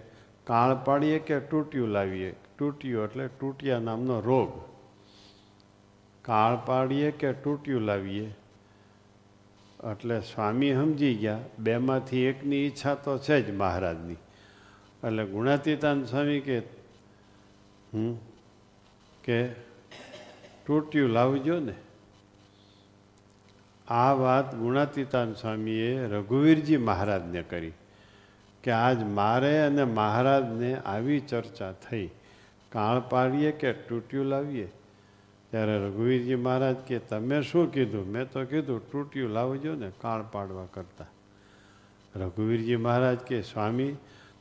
[0.44, 2.34] કાળ પાડીએ કે તૂટ્યું લાવીએ?
[2.59, 4.61] તૂટ્યું એટલે તૂટ્યા નામનો રોગ.
[6.22, 8.34] કાળ પાડીએ કે તૂટ્યું લાવીએ?
[9.92, 14.14] એટલે સ્વામી સમજી ગયા, બેમાંથી એકની ઈચ્છા તો છે જ મહારાજની.
[15.04, 16.59] એટલે ગુણાતીતાન સ્વામી કે,
[17.94, 18.14] હમ,
[19.24, 19.48] કે
[20.66, 21.74] તૂટ્યું લાવજો ને.
[23.88, 27.72] આ વાત ગુણાતીતાન સ્વામીએ રઘુવીરજી મહારાજને કરી.
[28.68, 32.10] કે આજ મારે અને મહારાજને આવી ચર્ચા થઈ.
[32.72, 34.72] કાળ પાડીએ કે તૂટ્યું લાવીએ?
[35.50, 38.06] ત્યારે રઘુવીરજી મહારાજ કે, તમે શું કીધું?
[38.06, 41.06] મેં તો કીધું તૂટ્યું લાવજો ને કાળ પાડવા કરતાં.
[42.18, 43.96] રઘુવીરજી મહારાજ કે, સ્વામી,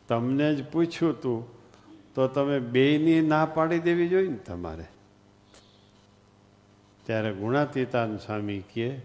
[0.07, 1.47] તમને જ પૂછ્યું તું,
[2.13, 4.85] તો તમે બેયની ના પાડી દેવી જોઈએ ને તમારે?
[7.03, 9.01] ત્યારે ગુણાતીતાન સ્વામી કહે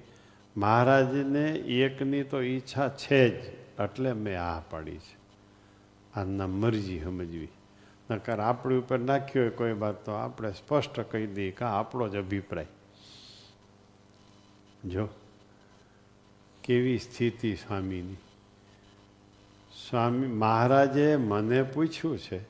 [0.56, 3.61] મહારાજને એકની તો ઈચ્છા છે જ.
[3.84, 5.22] એટલે મેં આ પાડી છે.
[6.14, 7.48] આના મરજી સમજવી.
[8.10, 12.16] નકર આપણી ઉપર નાખ્યો હોય કોઈ વાત તો આપણે સ્પષ્ટ કહી દઈએ કે આપણો જ
[12.16, 12.66] અભિપ્રાય.
[14.84, 15.08] જો,
[16.64, 18.14] કેવી સ્થિતિ સ્વામીની?
[19.90, 22.40] સ્વામી મહારાજે મને પૂછ્યું છે,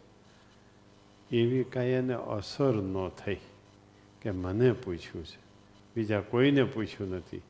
[1.31, 3.37] એવી કાંઈ એને અસર ન થઈ
[4.23, 5.43] કે મને પૂછ્યું છે.
[5.97, 7.43] બીજા કોઈને પૂછ્યું નથી.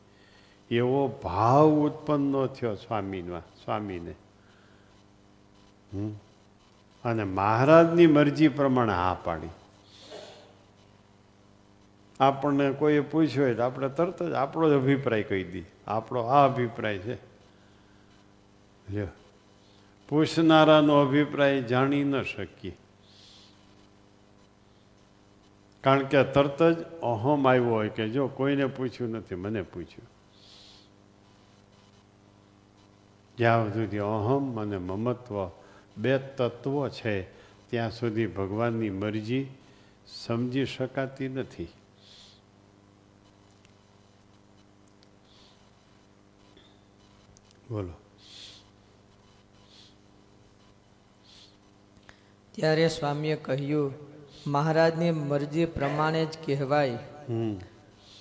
[0.73, 4.15] એવો ભાવ ઉત્પન્ન થયો સ્વામીને
[5.93, 6.11] હમ?
[7.05, 9.49] અને મહારાજની મરજી પ્રમાણે હા પાડી.
[12.21, 15.65] આપણને કોઈએ પૂછ્યું હોય તો આપણે તરત જ આપણો જ અભિપ્રાય કહી દઈએ.
[15.87, 17.17] આપણો આ અભિપ્રાય છે.
[18.93, 19.07] જો
[20.09, 22.77] પૂછનારાનો અભિપ્રાય જાણી ન શકીએ.
[25.81, 30.12] કારણ કે તરત જ અહમ આવ્યો હોય કે જો કોઈને પૂછ્યું નથી, મને પૂછ્યું.
[33.37, 35.51] જ્યાં સુધી અહમ અને મમત્વ
[35.99, 37.23] બે તત્વો છે
[37.71, 39.47] ત્યાં સુધી ભગવાનની મરજી
[40.07, 41.65] સમજી શકાતી નથી.
[47.71, 47.93] બોલો.
[52.53, 53.93] ત્યારે સ્વામીએ કહ્યું
[54.47, 56.99] મહારાજની મરજી પ્રમાણે જ કહેવાય.
[57.29, 57.57] હમ.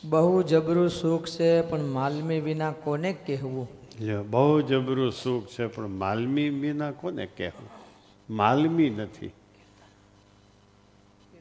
[0.03, 3.80] બહુ જબરું સુખ છે પણ માલમી વિના કોને કહેવું?
[4.01, 7.69] લ્યો, બહુ જબરું સુખ છે પણ માલમી વિના કોને કહેવું?
[8.33, 9.27] માલમી નથી.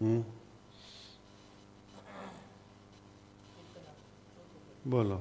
[0.00, 0.22] હમ?
[4.86, 5.20] બોલો.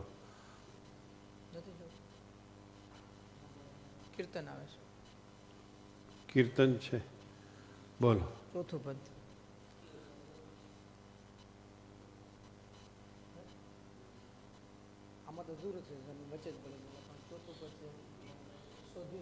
[4.16, 4.80] કીર્તન આવે છે.
[6.34, 6.98] કીર્તન છે.
[8.02, 8.26] બોલો.
[8.54, 8.96] ચોથું પદ.
[15.28, 15.96] આમાં તો દૂર છે
[16.32, 16.78] વચ્ચે જ બોલે
[17.30, 17.88] ચોથું પદ છે
[18.94, 19.20] શોધી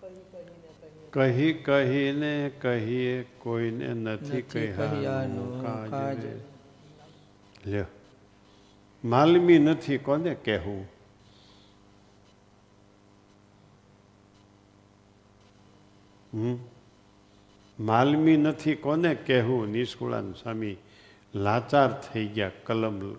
[0.00, 6.26] શોધી કહી કહીને કહીએ કોઈને નથી કહ્યાનું કાજ.
[7.66, 7.84] લ્યો.
[9.04, 10.88] માલમી નથી કોને કહેવું?
[16.34, 16.56] હમ?
[17.84, 19.68] માલમી નથી કોને કહેવું?
[19.68, 20.76] નિષ્કુળાન સ્વામી
[21.34, 23.16] લાચાર થઈ ગયા કલમ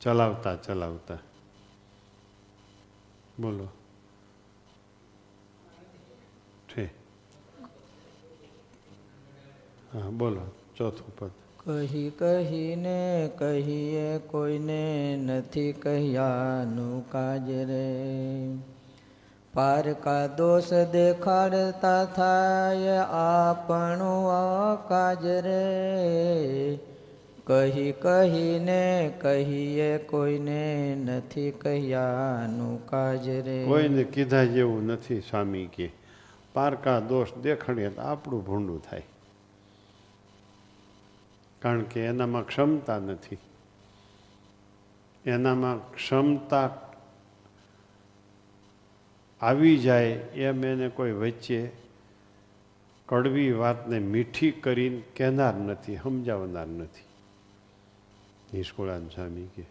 [0.00, 1.18] ચલાવતા ચલાવતા.
[3.40, 3.68] બોલો
[6.68, 6.90] છે
[9.92, 10.40] હા બોલો
[10.76, 11.30] ચોથું પદ.
[11.64, 18.56] કહી કહીને કહીએ કોઈને નથી કહ્યાનું કાજ રે.
[19.54, 24.28] પારકા દોષ દેખાડતા થાય આપણું
[24.72, 26.78] અકાજ રે.
[27.46, 33.64] કહી કહીને કહીએ કોઈને નથી કહ્યાનું કાજ રે.
[33.68, 35.90] કોઈને કીધા જેવું નથી સ્વામી કે
[36.52, 39.02] પારકા દોષ દેખાડીએ તો આપણું ભૂંડું થાય.
[41.62, 43.38] કારણ કે એનામાં ક્ષમતા નથી
[45.24, 46.68] એનામાં ક્ષમતા
[49.40, 51.60] આવી જાય એમ એને કોઈ વચ્ચે
[53.08, 57.08] કડવી વાતને મીઠી કરીને કહેનાર નથી, સમજાવનાર નથી
[58.52, 59.64] નિષ્કુળાન સ્વામી કે.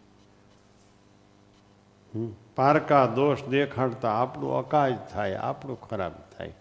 [2.55, 6.53] પારકા દોષ દેખાડતા આપણું અકાજ થાય, આપણું ખરાબ થાય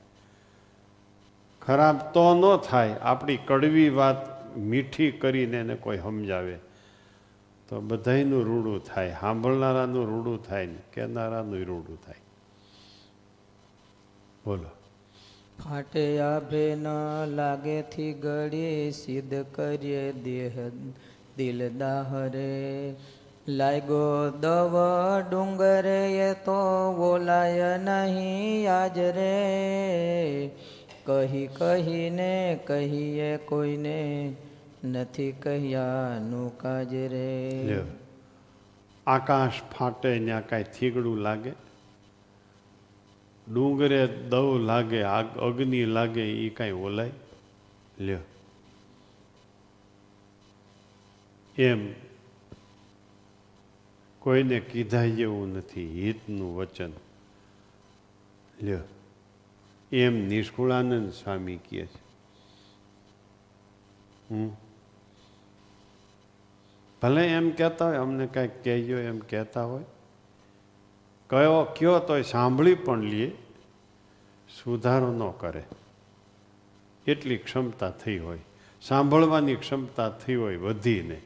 [1.63, 6.59] ખરાબ તો ન થાય, આપણી કડવી વાત મીઠી કરીને એને કોઈ સમજાવે.
[7.69, 12.15] તો બધાયનું રૂડું થાય, સાંભળનારાનું રૂડું થાય ને કહેનારાનું રૂડું થાય.
[14.45, 14.71] બોલો.
[15.65, 16.87] ફાટે આભે ન
[17.27, 20.69] લાગેથી ગળી, સિદ્ધ કરીએ દેહ,
[21.37, 22.95] દિલ દાહરે.
[23.49, 24.77] લાગ્યો દવ
[25.31, 30.51] ડુંગરે, એ તો બોલાય નહીં આજ રે.
[31.05, 34.37] કહી કહીને કહીએ કોઈને
[34.85, 37.81] નથી કહ્યાનું કાજ રે.
[39.07, 41.53] આકાશ ફાટે ત્યાં કાંઈ થીગડું લાગે?
[43.53, 47.11] ડુંગરે દવ લાગે, આગ અગ્નિ લાગે એ કાંઈ ઓલાય?
[48.01, 48.19] લ્યો.
[51.59, 51.93] એમ
[54.19, 56.91] કોઈને કીધા જેવું નથી, હિતનું વચન.
[58.63, 58.79] લ્યો.
[59.93, 62.11] એમ નિષ્કુળાનંદ સ્વામી કહે છે.
[67.03, 69.85] ભલે એમ કહેતા હોય, અમને કાંઈક કહેજો એમ કહેતા હોય.
[71.31, 73.33] કયો કયો તોય સાંભળી પણ લે,
[74.63, 75.63] સુધારો ન કરે.
[77.07, 78.41] એટલી ક્ષમતા થઈ હોય.
[78.83, 81.21] સાંભળવાની ક્ષમતા થઈ હોય વધીને.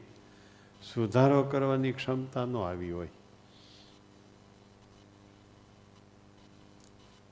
[0.93, 3.07] સુધારો કરવાની ક્ષમતા ન આવી હોય.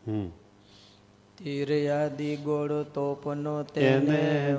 [0.07, 0.42] હમ.
[1.37, 4.55] તીર ગોળો તોપનો તેને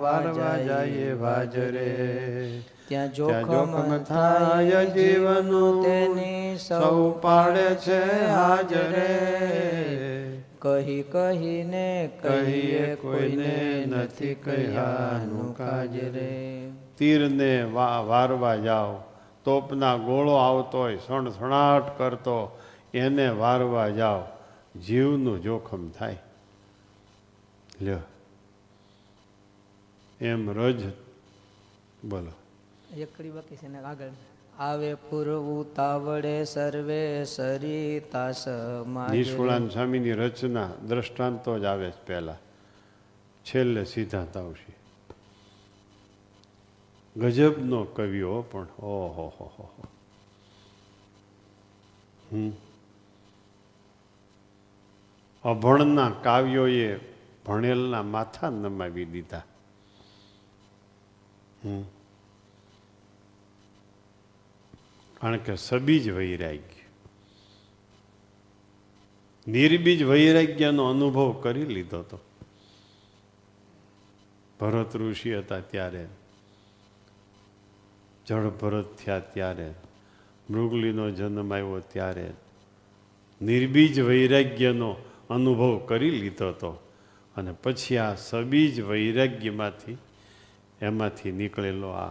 [0.00, 2.62] વારવા જાય વાજરે.
[2.88, 9.14] ત્યાં જોખમ થાય જીવનું તેની સૌ પાડે છે હાજરે.
[10.58, 16.70] કહી કહીને કહીએ કોઈને નથી કહ્યાનું કાજરે.
[16.98, 17.62] તીરને
[18.06, 18.94] વારવા જાઓ.
[19.44, 22.58] તોપના ગોળો આવતો હોય સણસણાટ કરતો.
[22.94, 24.35] એને વારવા જાઓ.
[24.80, 26.18] જીવનું જોખમ થાય.
[27.80, 27.98] લ્યો
[30.20, 30.84] એમ રજ
[32.04, 32.32] બોલો.
[32.96, 34.10] એકડી બાકી છે ને આગળ.
[34.58, 42.36] આવે પૂરવું તાવડે સર્વે સરિતા સમાજ નિષ્કુળાન સ્વામીની રચના દ્રષ્ટાંતો જ આવે છે પહેલાં.
[43.44, 44.76] છેલ્લે સિદ્ધાંત આવશે
[47.20, 48.62] ગજબનો કવિઓ પણ.
[48.62, 49.84] ઓહો હો હો હો.
[52.32, 52.65] હમ.
[55.46, 56.96] અભણના કાવ્યોએ
[57.46, 59.42] ભણેલના માથા નમાવી દીધા.
[61.64, 61.82] હમ.
[65.20, 66.88] કારણ કે સબીજ વૈરાગ્ય.
[69.48, 72.18] નિર્બીજ વૈરાગ્યનો અનુભવ કરી લીધો તો.
[74.60, 76.08] ભરત ઋષિ હતા ત્યારે.
[78.26, 79.74] જળ ભરત થયા ત્યારે.
[80.50, 82.32] મૃગલીનો જન્મ આવ્યો ત્યારે.
[83.42, 84.96] નિર્બીજ વૈરાગ્યનો
[85.30, 86.70] અનુભવ કરી લીધો હતો.
[87.36, 89.98] અને પછી આ સબીજ વૈરાગ્યમાંથી
[90.80, 92.10] એમાંથી નીકળેલો આ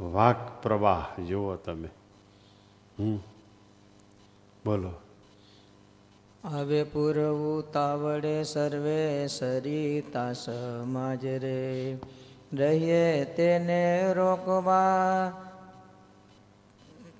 [0.00, 1.88] વાક પ્રવાહ જુઓ તમે.
[3.00, 3.16] હમ.
[4.66, 4.92] બોલો.
[6.44, 11.96] આવે પુરવું તાવડે સર્વે સરિતા સમાજ રે
[12.52, 15.43] રહીએ તેને રોકવા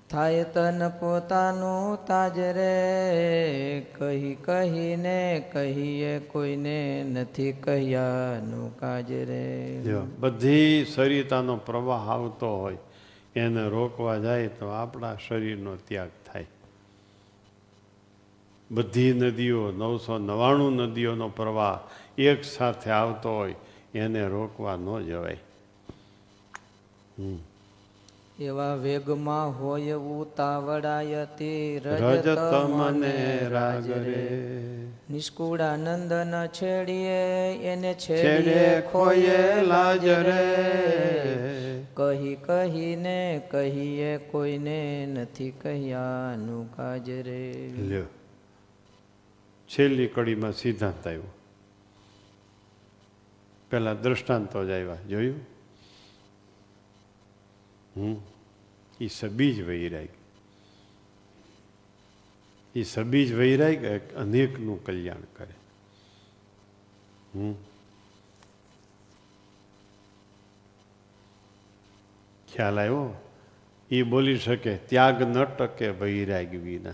[0.09, 3.81] થાય તન પોતાનું તાજ રે.
[3.81, 9.77] કહી કહીને કહીએ કોઈને નથી કહ્યાનું કાજ રે.
[10.19, 12.77] બધી સરિતાનો પ્રવાહ આવતો હોય,
[13.35, 16.45] એને રોકવા જાય તો આપણા શરીરનો ત્યાગ થાય.
[18.71, 21.79] બધી નદીઓ, નવસો નવ્વાણું નદીઓનો પ્રવાહ
[22.21, 23.55] એક સાથે આવતો હોય,
[23.93, 25.37] એને રોકવા ન જવાય.
[27.19, 27.37] હમ.
[28.39, 34.13] એવા વેગમાં હોય ઉતાવળાય તે રજત મને મને રાજ રાજ રે.
[34.13, 34.87] રે.
[36.23, 41.83] ન છેડીએ એને છેડીએ ખોયે લાજ રે.
[41.93, 47.71] કહી કહીને કહીએ કોઈને નથી કહ્યાનું કાજ રે.
[47.77, 48.03] લ્યો.
[49.67, 51.33] છેલ્લી કડીમાં સિદ્ધાંત આવ્યો.
[53.71, 54.95] પેલા દ્રષ્ટાંતો જ આવ્યા.
[54.95, 55.54] જોયું?
[57.97, 58.15] હમ?
[59.01, 60.07] એ સબીજ વૈરાગ.
[62.75, 65.53] એ સબીજ વૈરાગ અનેકનું કલ્યાણ કરે.
[67.35, 67.53] હમ?
[72.53, 73.31] ખ્યાલ આવ્યો?
[73.91, 76.93] એ બોલી શકે, ત્યાગ ન ટકે વૈરાગ વિના.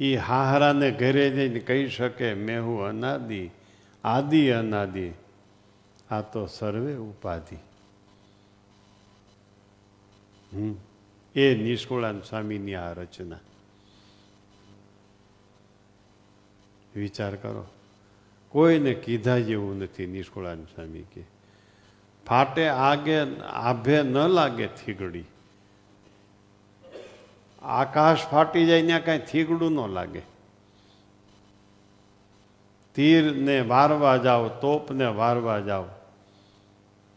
[0.00, 3.50] એ હાહરાને ઘરે જઈને કહી શકે, મેં હું અનાદિ,
[4.04, 5.12] આદિ અનાદિ.
[6.10, 7.56] આ તો સર્વે ઉપાધિ.
[11.34, 13.36] એ નિષ્કુળાન સ્વામીની આ રચના.
[16.94, 17.66] વિચાર કરો.
[18.48, 21.24] કોઈને કીધા જેવું નથી નિષ્કુળાન સ્વામી કે,
[22.26, 25.24] ફાટે આગે, આભે ન લાગે થીગડી.
[27.62, 30.22] આકાશ ફાટી જાય ત્યાં કાંઈ થીગડું ન લાગે.
[32.94, 35.84] તીરને વારવા જાઓ, તોપને વારવા જાઓ.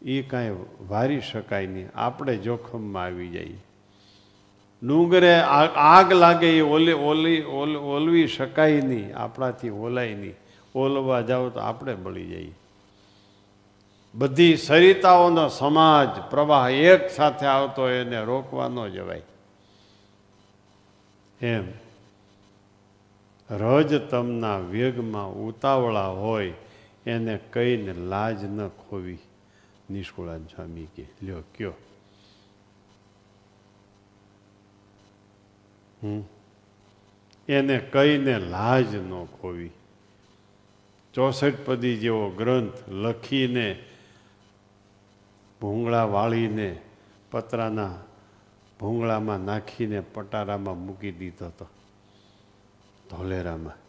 [0.02, 0.56] એ કાંઈ
[0.88, 1.88] વારી શકાય નહીં.
[1.94, 3.58] આપણે જોખમમાં આવી જઈએ.
[4.86, 5.34] ડુંગરે
[5.74, 10.34] આગ લાગે એ ઓલી ઓલી, ઓલ, ઓલવી શકાય નહીં, આપણાથી ઓલાય નહીં.
[10.74, 12.54] ઓલવા જાઓ તો આપણે બળી જઈએ.
[14.14, 19.22] બધી સરિતાઓનો સમાજ, પ્રવાહ એક સાથે આવતો એને રોકવા ન જવાય
[21.40, 21.64] એમ.
[23.50, 26.52] રજ તમના વેગમાં ઉતાવળા હોય,
[27.06, 29.18] એને કહીને લાજ ન ખોવી.
[31.20, 31.74] લ્યો કયો
[36.02, 36.22] હમ
[37.48, 39.72] એને કહીને લાજ ન ખોવી
[41.14, 43.66] ચોસઠ પદી જેવો ગ્રંથ લખીને
[45.60, 46.68] ભૂંગળા વાળીને
[47.30, 47.94] પતરાના
[48.80, 51.66] ભૂંગળામાં નાખીને પટારામાં મૂકી દીધો હતો
[53.10, 53.79] ધોલેરામાં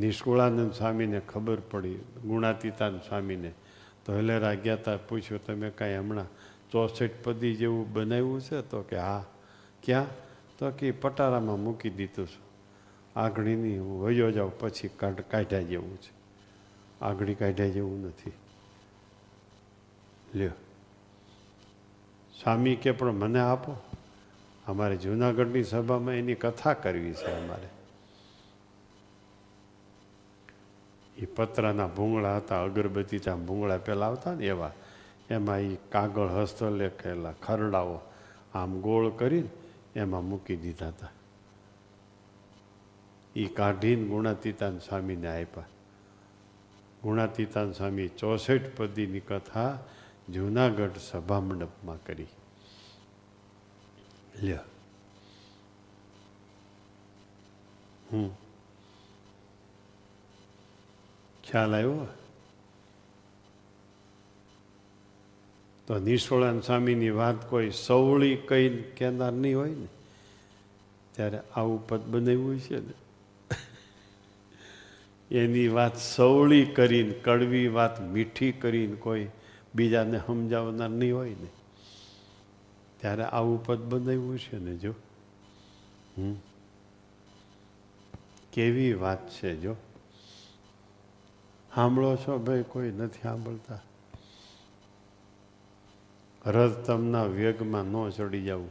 [0.00, 1.94] નિષ્કુળાનંદ સ્વામીને ખબર પડી,
[2.26, 3.52] ગુણાતીતાન સ્વામીને.
[4.06, 6.26] ધોલેરા ગયા હતા પૂછ્યું, તમે કાંઈ હમણાં
[6.70, 8.62] ચોસઠ પદી જેવું બનાવ્યું છે?
[8.62, 9.24] તો કે, હા.
[9.82, 10.06] ક્યાં?
[10.58, 12.50] તો કે, પટારામાં મૂકી દીધું છું.
[13.20, 16.12] આગળીની હું વયો જાઉં, પછી કાઢ, કાઢ્યા જેવું છે.
[17.00, 18.32] આગળી કાઢ્યા જેવું નથી.
[20.34, 20.50] લ્યો.
[22.42, 23.76] સ્વામી કે, પણ મને આપો.
[24.66, 27.79] અમારે જૂનાગઢની સભામાં એની કથા કરવી છે અમારે.
[31.20, 34.72] એ પતરાના ભૂંગળા હતા અગરબત્તી ત્યાં ભૂંગળા પહેલાં આવતા ને એવા.
[35.30, 38.00] એમાં એ કાગળ હસ્તલેખેલા ખરડાઓ
[38.54, 39.48] આમ ગોળ કરીને
[39.96, 41.08] એમાં મૂકી દીધા હતા.
[43.36, 45.64] એ કાઢીને ગુણાતીતાન સ્વામીને આપ્યા
[47.02, 49.78] ગુણાતીતાન સ્વામી ચોસઠ પદીની કથા
[50.32, 52.26] જૂનાગઢ સભા મંડપમાં કરી.
[54.42, 54.58] લ્યો.
[58.12, 58.39] હમ.
[61.50, 62.06] ખ્યાલ આવ્યો?
[65.86, 69.86] તો નિષ્ફળાન સ્વામીની વાત કોઈ સવળી કઈ કહેનાર નહીં હોય ને.
[71.12, 72.92] ત્યારે આવું પદ બનાવ્યું છે ને.
[75.38, 79.28] એની વાત સવળી કરીને, કડવી વાત મીઠી કરીને કોઈ
[79.74, 81.48] બીજાને સમજાવનાર નહીં હોય ને.
[83.00, 84.92] ત્યારે આવું પદ બનાવ્યું છે ને જો.
[86.18, 86.34] હમ.
[88.52, 89.76] કેવી વાત છે જો.
[91.74, 93.80] સાંભળો છો ભાઈ કોઈ નથી સાંભળતા.
[96.46, 98.70] રથ તમના વેગમાં ન ચડી જવું.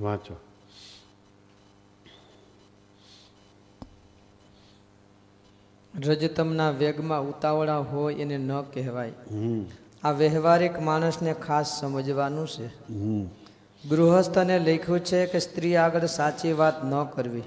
[0.00, 0.36] વાંચો.
[6.06, 9.12] રજતમના વેગમાં ઉતાવળા હોય એને ન કહેવાય.
[10.02, 12.66] આ વ્યવહારિક માણસને ખાસ સમજવાનું છે.
[13.88, 17.42] ગૃહસ્થને લખ્યું છે કે સ્ત્રી આગળ સાચી વાત ન કરવી.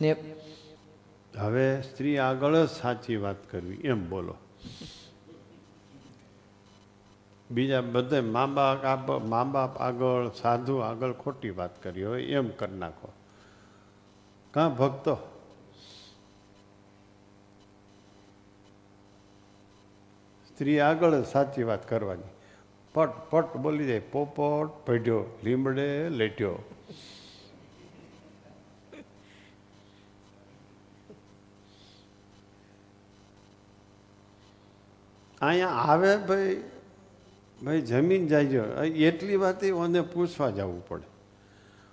[0.00, 0.16] ને
[1.38, 4.34] હવે સ્ત્રી આગળ જ સાચી વાત કરવી, એમ બોલો.
[7.50, 12.78] બીજા બધે મા બાપ મા બાપ આગળ, સાધુ આગળ ખોટી વાત કરી હોય, એમ કરી
[12.78, 13.12] નાખો.
[14.50, 15.14] કાં ભક્તો?
[20.48, 22.28] સ્ત્રી આગળ સાચી વાત કરવાની.
[22.94, 26.58] પટ પટ બોલી જાય પોપટ ભેઢ્યો લીમડે લેટ્યો.
[35.40, 36.56] અહીંયા આવે ભાઈ
[37.64, 38.64] ભાઈ જમીન જાય
[39.10, 41.06] એટલી વાત ઓને પૂછવા જવું પડે.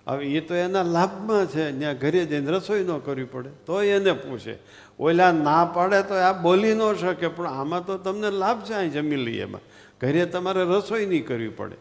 [0.08, 3.50] હવે એ તો એના લાભમાં છે ત્યાં ઘરે જઈને રસોઈ ન કરવી પડે.
[3.66, 4.56] તો એને પૂછે.
[5.00, 8.92] ઓલા ના પાડે તો આ બોલી ન શકે, પણ આમાં તો તમને લાભ છે અહીં
[8.92, 9.62] જમી લઈએ એમાં.
[10.02, 11.78] ઘરે તમારે રસોઈ નહીં કરવી પડે.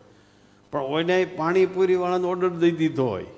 [0.72, 3.32] પણ ઓને પાણીપુરીવાળાનો ઓર્ડર દઈ દીધો હોય.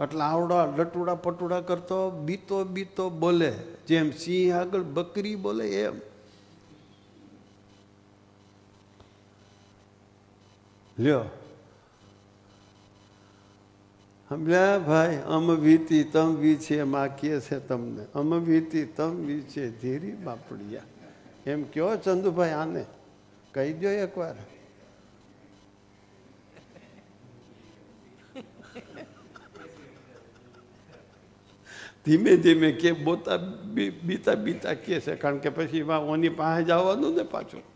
[0.00, 3.52] એટલે આવડા લટુડા પટુડા કરતો, બીતો બીતો બોલે.
[3.88, 5.96] જેમ સિંહ આગળ બકરી બોલે એમ.
[10.98, 11.24] લ્યો.
[14.28, 18.06] સમજ્યા ભાઈ, અમ વીતી તમ વી છે, માં કહે છે તમને.
[18.14, 20.82] અમ વીતી તમ વી છે, ધીરી બાપડિયા.
[21.46, 22.84] એમ કયો ચંદુભાઈ આને?
[23.52, 24.34] કહી દો એકવાર.
[32.04, 33.36] ધીમે ધીમે કે બોતા
[34.04, 37.73] બીતા બીતા કે છે, કારણ કે પછી એમાં ઓની પાસે જવાનું ને પાછું.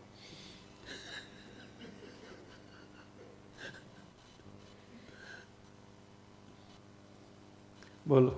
[8.09, 8.31] બોલો.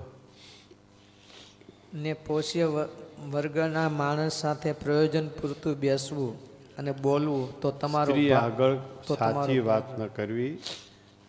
[1.93, 2.88] ને પોષ્ય
[3.31, 6.35] વર્ગના માણસ સાથે પ્રયોજન પૂરતું બેસવું
[6.77, 8.76] અને બોલવું તો તમારો આગળ
[9.18, 10.57] સાચી વાત ન કરવી.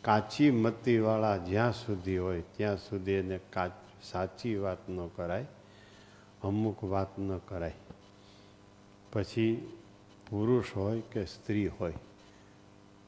[0.02, 3.40] કાચી મતીવાળા જ્યાં સુધી હોય ત્યાં સુધી એને
[4.02, 5.46] સાચી વાત ન કરાય
[6.42, 7.74] અમુક વાત ન કરાય.
[9.12, 9.78] પછી
[10.30, 11.94] પુરુષ હોય કે સ્ત્રી હોય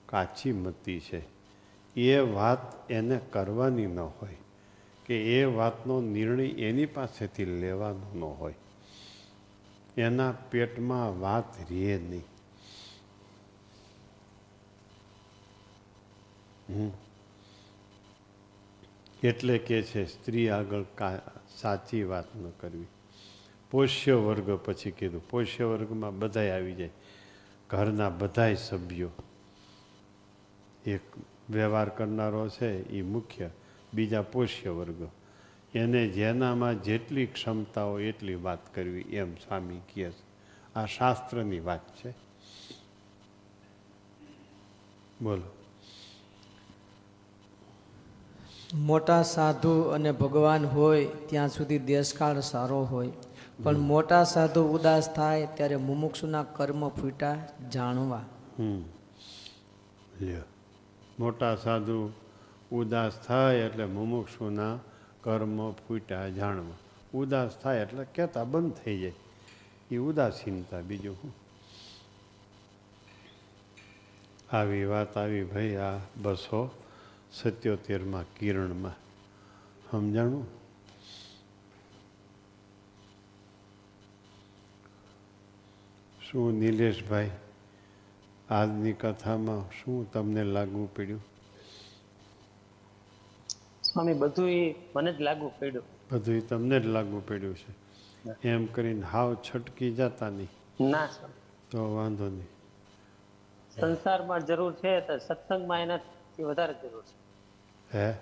[0.06, 1.23] કાચી મતી છે.
[1.97, 4.44] એ વાત એને કરવાની ન હોય.
[5.06, 8.55] કે એ વાતનો નિર્ણય એની પાસેથી લેવાનો ન હોય.
[9.97, 12.24] એના પેટમાં વાત રહે નહીં.
[19.22, 20.82] એટલે કે છે, સ્ત્રી આગળ
[21.56, 22.85] સાચી વાત ન કરવી.
[23.70, 25.31] પોષ્ય વર્ગ પછી કીધું.
[25.31, 26.90] પોષ્ય વર્ગમાં બધાય આવી જાય.
[27.70, 29.10] ઘરના બધાય સભ્યો.
[30.86, 31.01] એક
[31.51, 33.51] વ્યવહાર કરનારો છે એ મુખ્ય.
[33.95, 35.09] બીજા પોષ્ય વર્ગ.
[35.75, 40.35] એને જેનામાં જેટલી ક્ષમતા હોય એટલી વાત કરવી એમ સ્વામી કહે છે.
[40.75, 42.11] આ શાસ્ત્રની વાત છે.
[45.23, 45.43] બોલો.
[48.75, 53.12] મોટા સાધુ અને ભગવાન હોય ત્યાં સુધી દેશકાળ સારો હોય.
[53.62, 58.25] પણ મોટા સાધુ ઉદાસ થાય ત્યારે મુમુક્ષુના કર્મ ફૂટા જાણવા.
[61.19, 62.12] મોટા સાધુ
[62.74, 64.78] ઉદાસ થાય એટલે મુમુક્ષુના
[65.20, 66.74] કર્મ ફૂટ્યા જાણવા.
[67.18, 69.12] ઉદાસ થાય એટલે કહેતા બંધ થઈ જાય.
[69.90, 71.34] એ ઉદાસીનતા બીજું શું?
[74.56, 76.82] આવી વાત આવી ભાઈ આ બસો
[77.32, 78.92] સત્યોતેરમાં કિરણમાં.
[79.90, 80.46] સમજાણું?
[86.30, 87.30] શું નિલેશભાઈ
[88.51, 91.34] આજની કથામાં શું તમને લાગવું પડ્યું?
[93.95, 95.85] સ્વામી બધું મને જ લાગુ પડ્યું.
[96.12, 97.85] બધું તમને જ લાગુ પડ્યું છે.
[98.49, 100.49] એમ કરીને હાવ છટકી જતા નહીં.
[100.91, 101.09] ના
[101.71, 102.49] તો વાંધો નહીં.
[103.81, 107.16] સંસારમાં જરૂર છે તો સત્સંગમાં એનાથી વધારે જરૂર છે.
[107.99, 108.12] હે?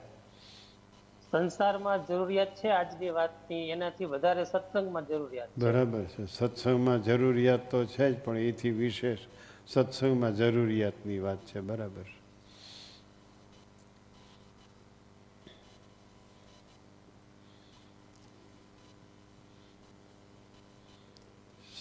[1.31, 6.27] સંસારમાં જરૂરિયાત છે આજની વાતની એનાથી વધારે સત્સંગમાં જરૂરિયાત બરાબર છે.
[6.27, 9.19] સત્સંગમાં જરૂરિયાત તો છે જ પણ એથી વિશેષ
[9.67, 11.61] સત્સંગમાં જરૂરિયાતની વાત છે.
[11.61, 12.05] બરાબર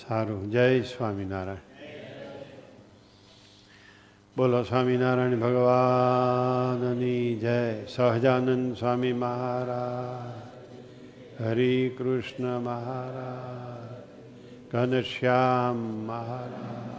[0.07, 0.52] સારું.
[0.52, 1.57] જય સ્વામિનારાયણ.
[4.38, 7.86] બોલો સ્વામિનારાયણ ભગવાનની જય.
[7.86, 11.44] સહજાનંદ સ્વામી મહારાજ.
[11.44, 14.02] હરિકૃષ્ણ મહારાજ.
[14.72, 16.91] ઘનશ્યામ મહારાજ.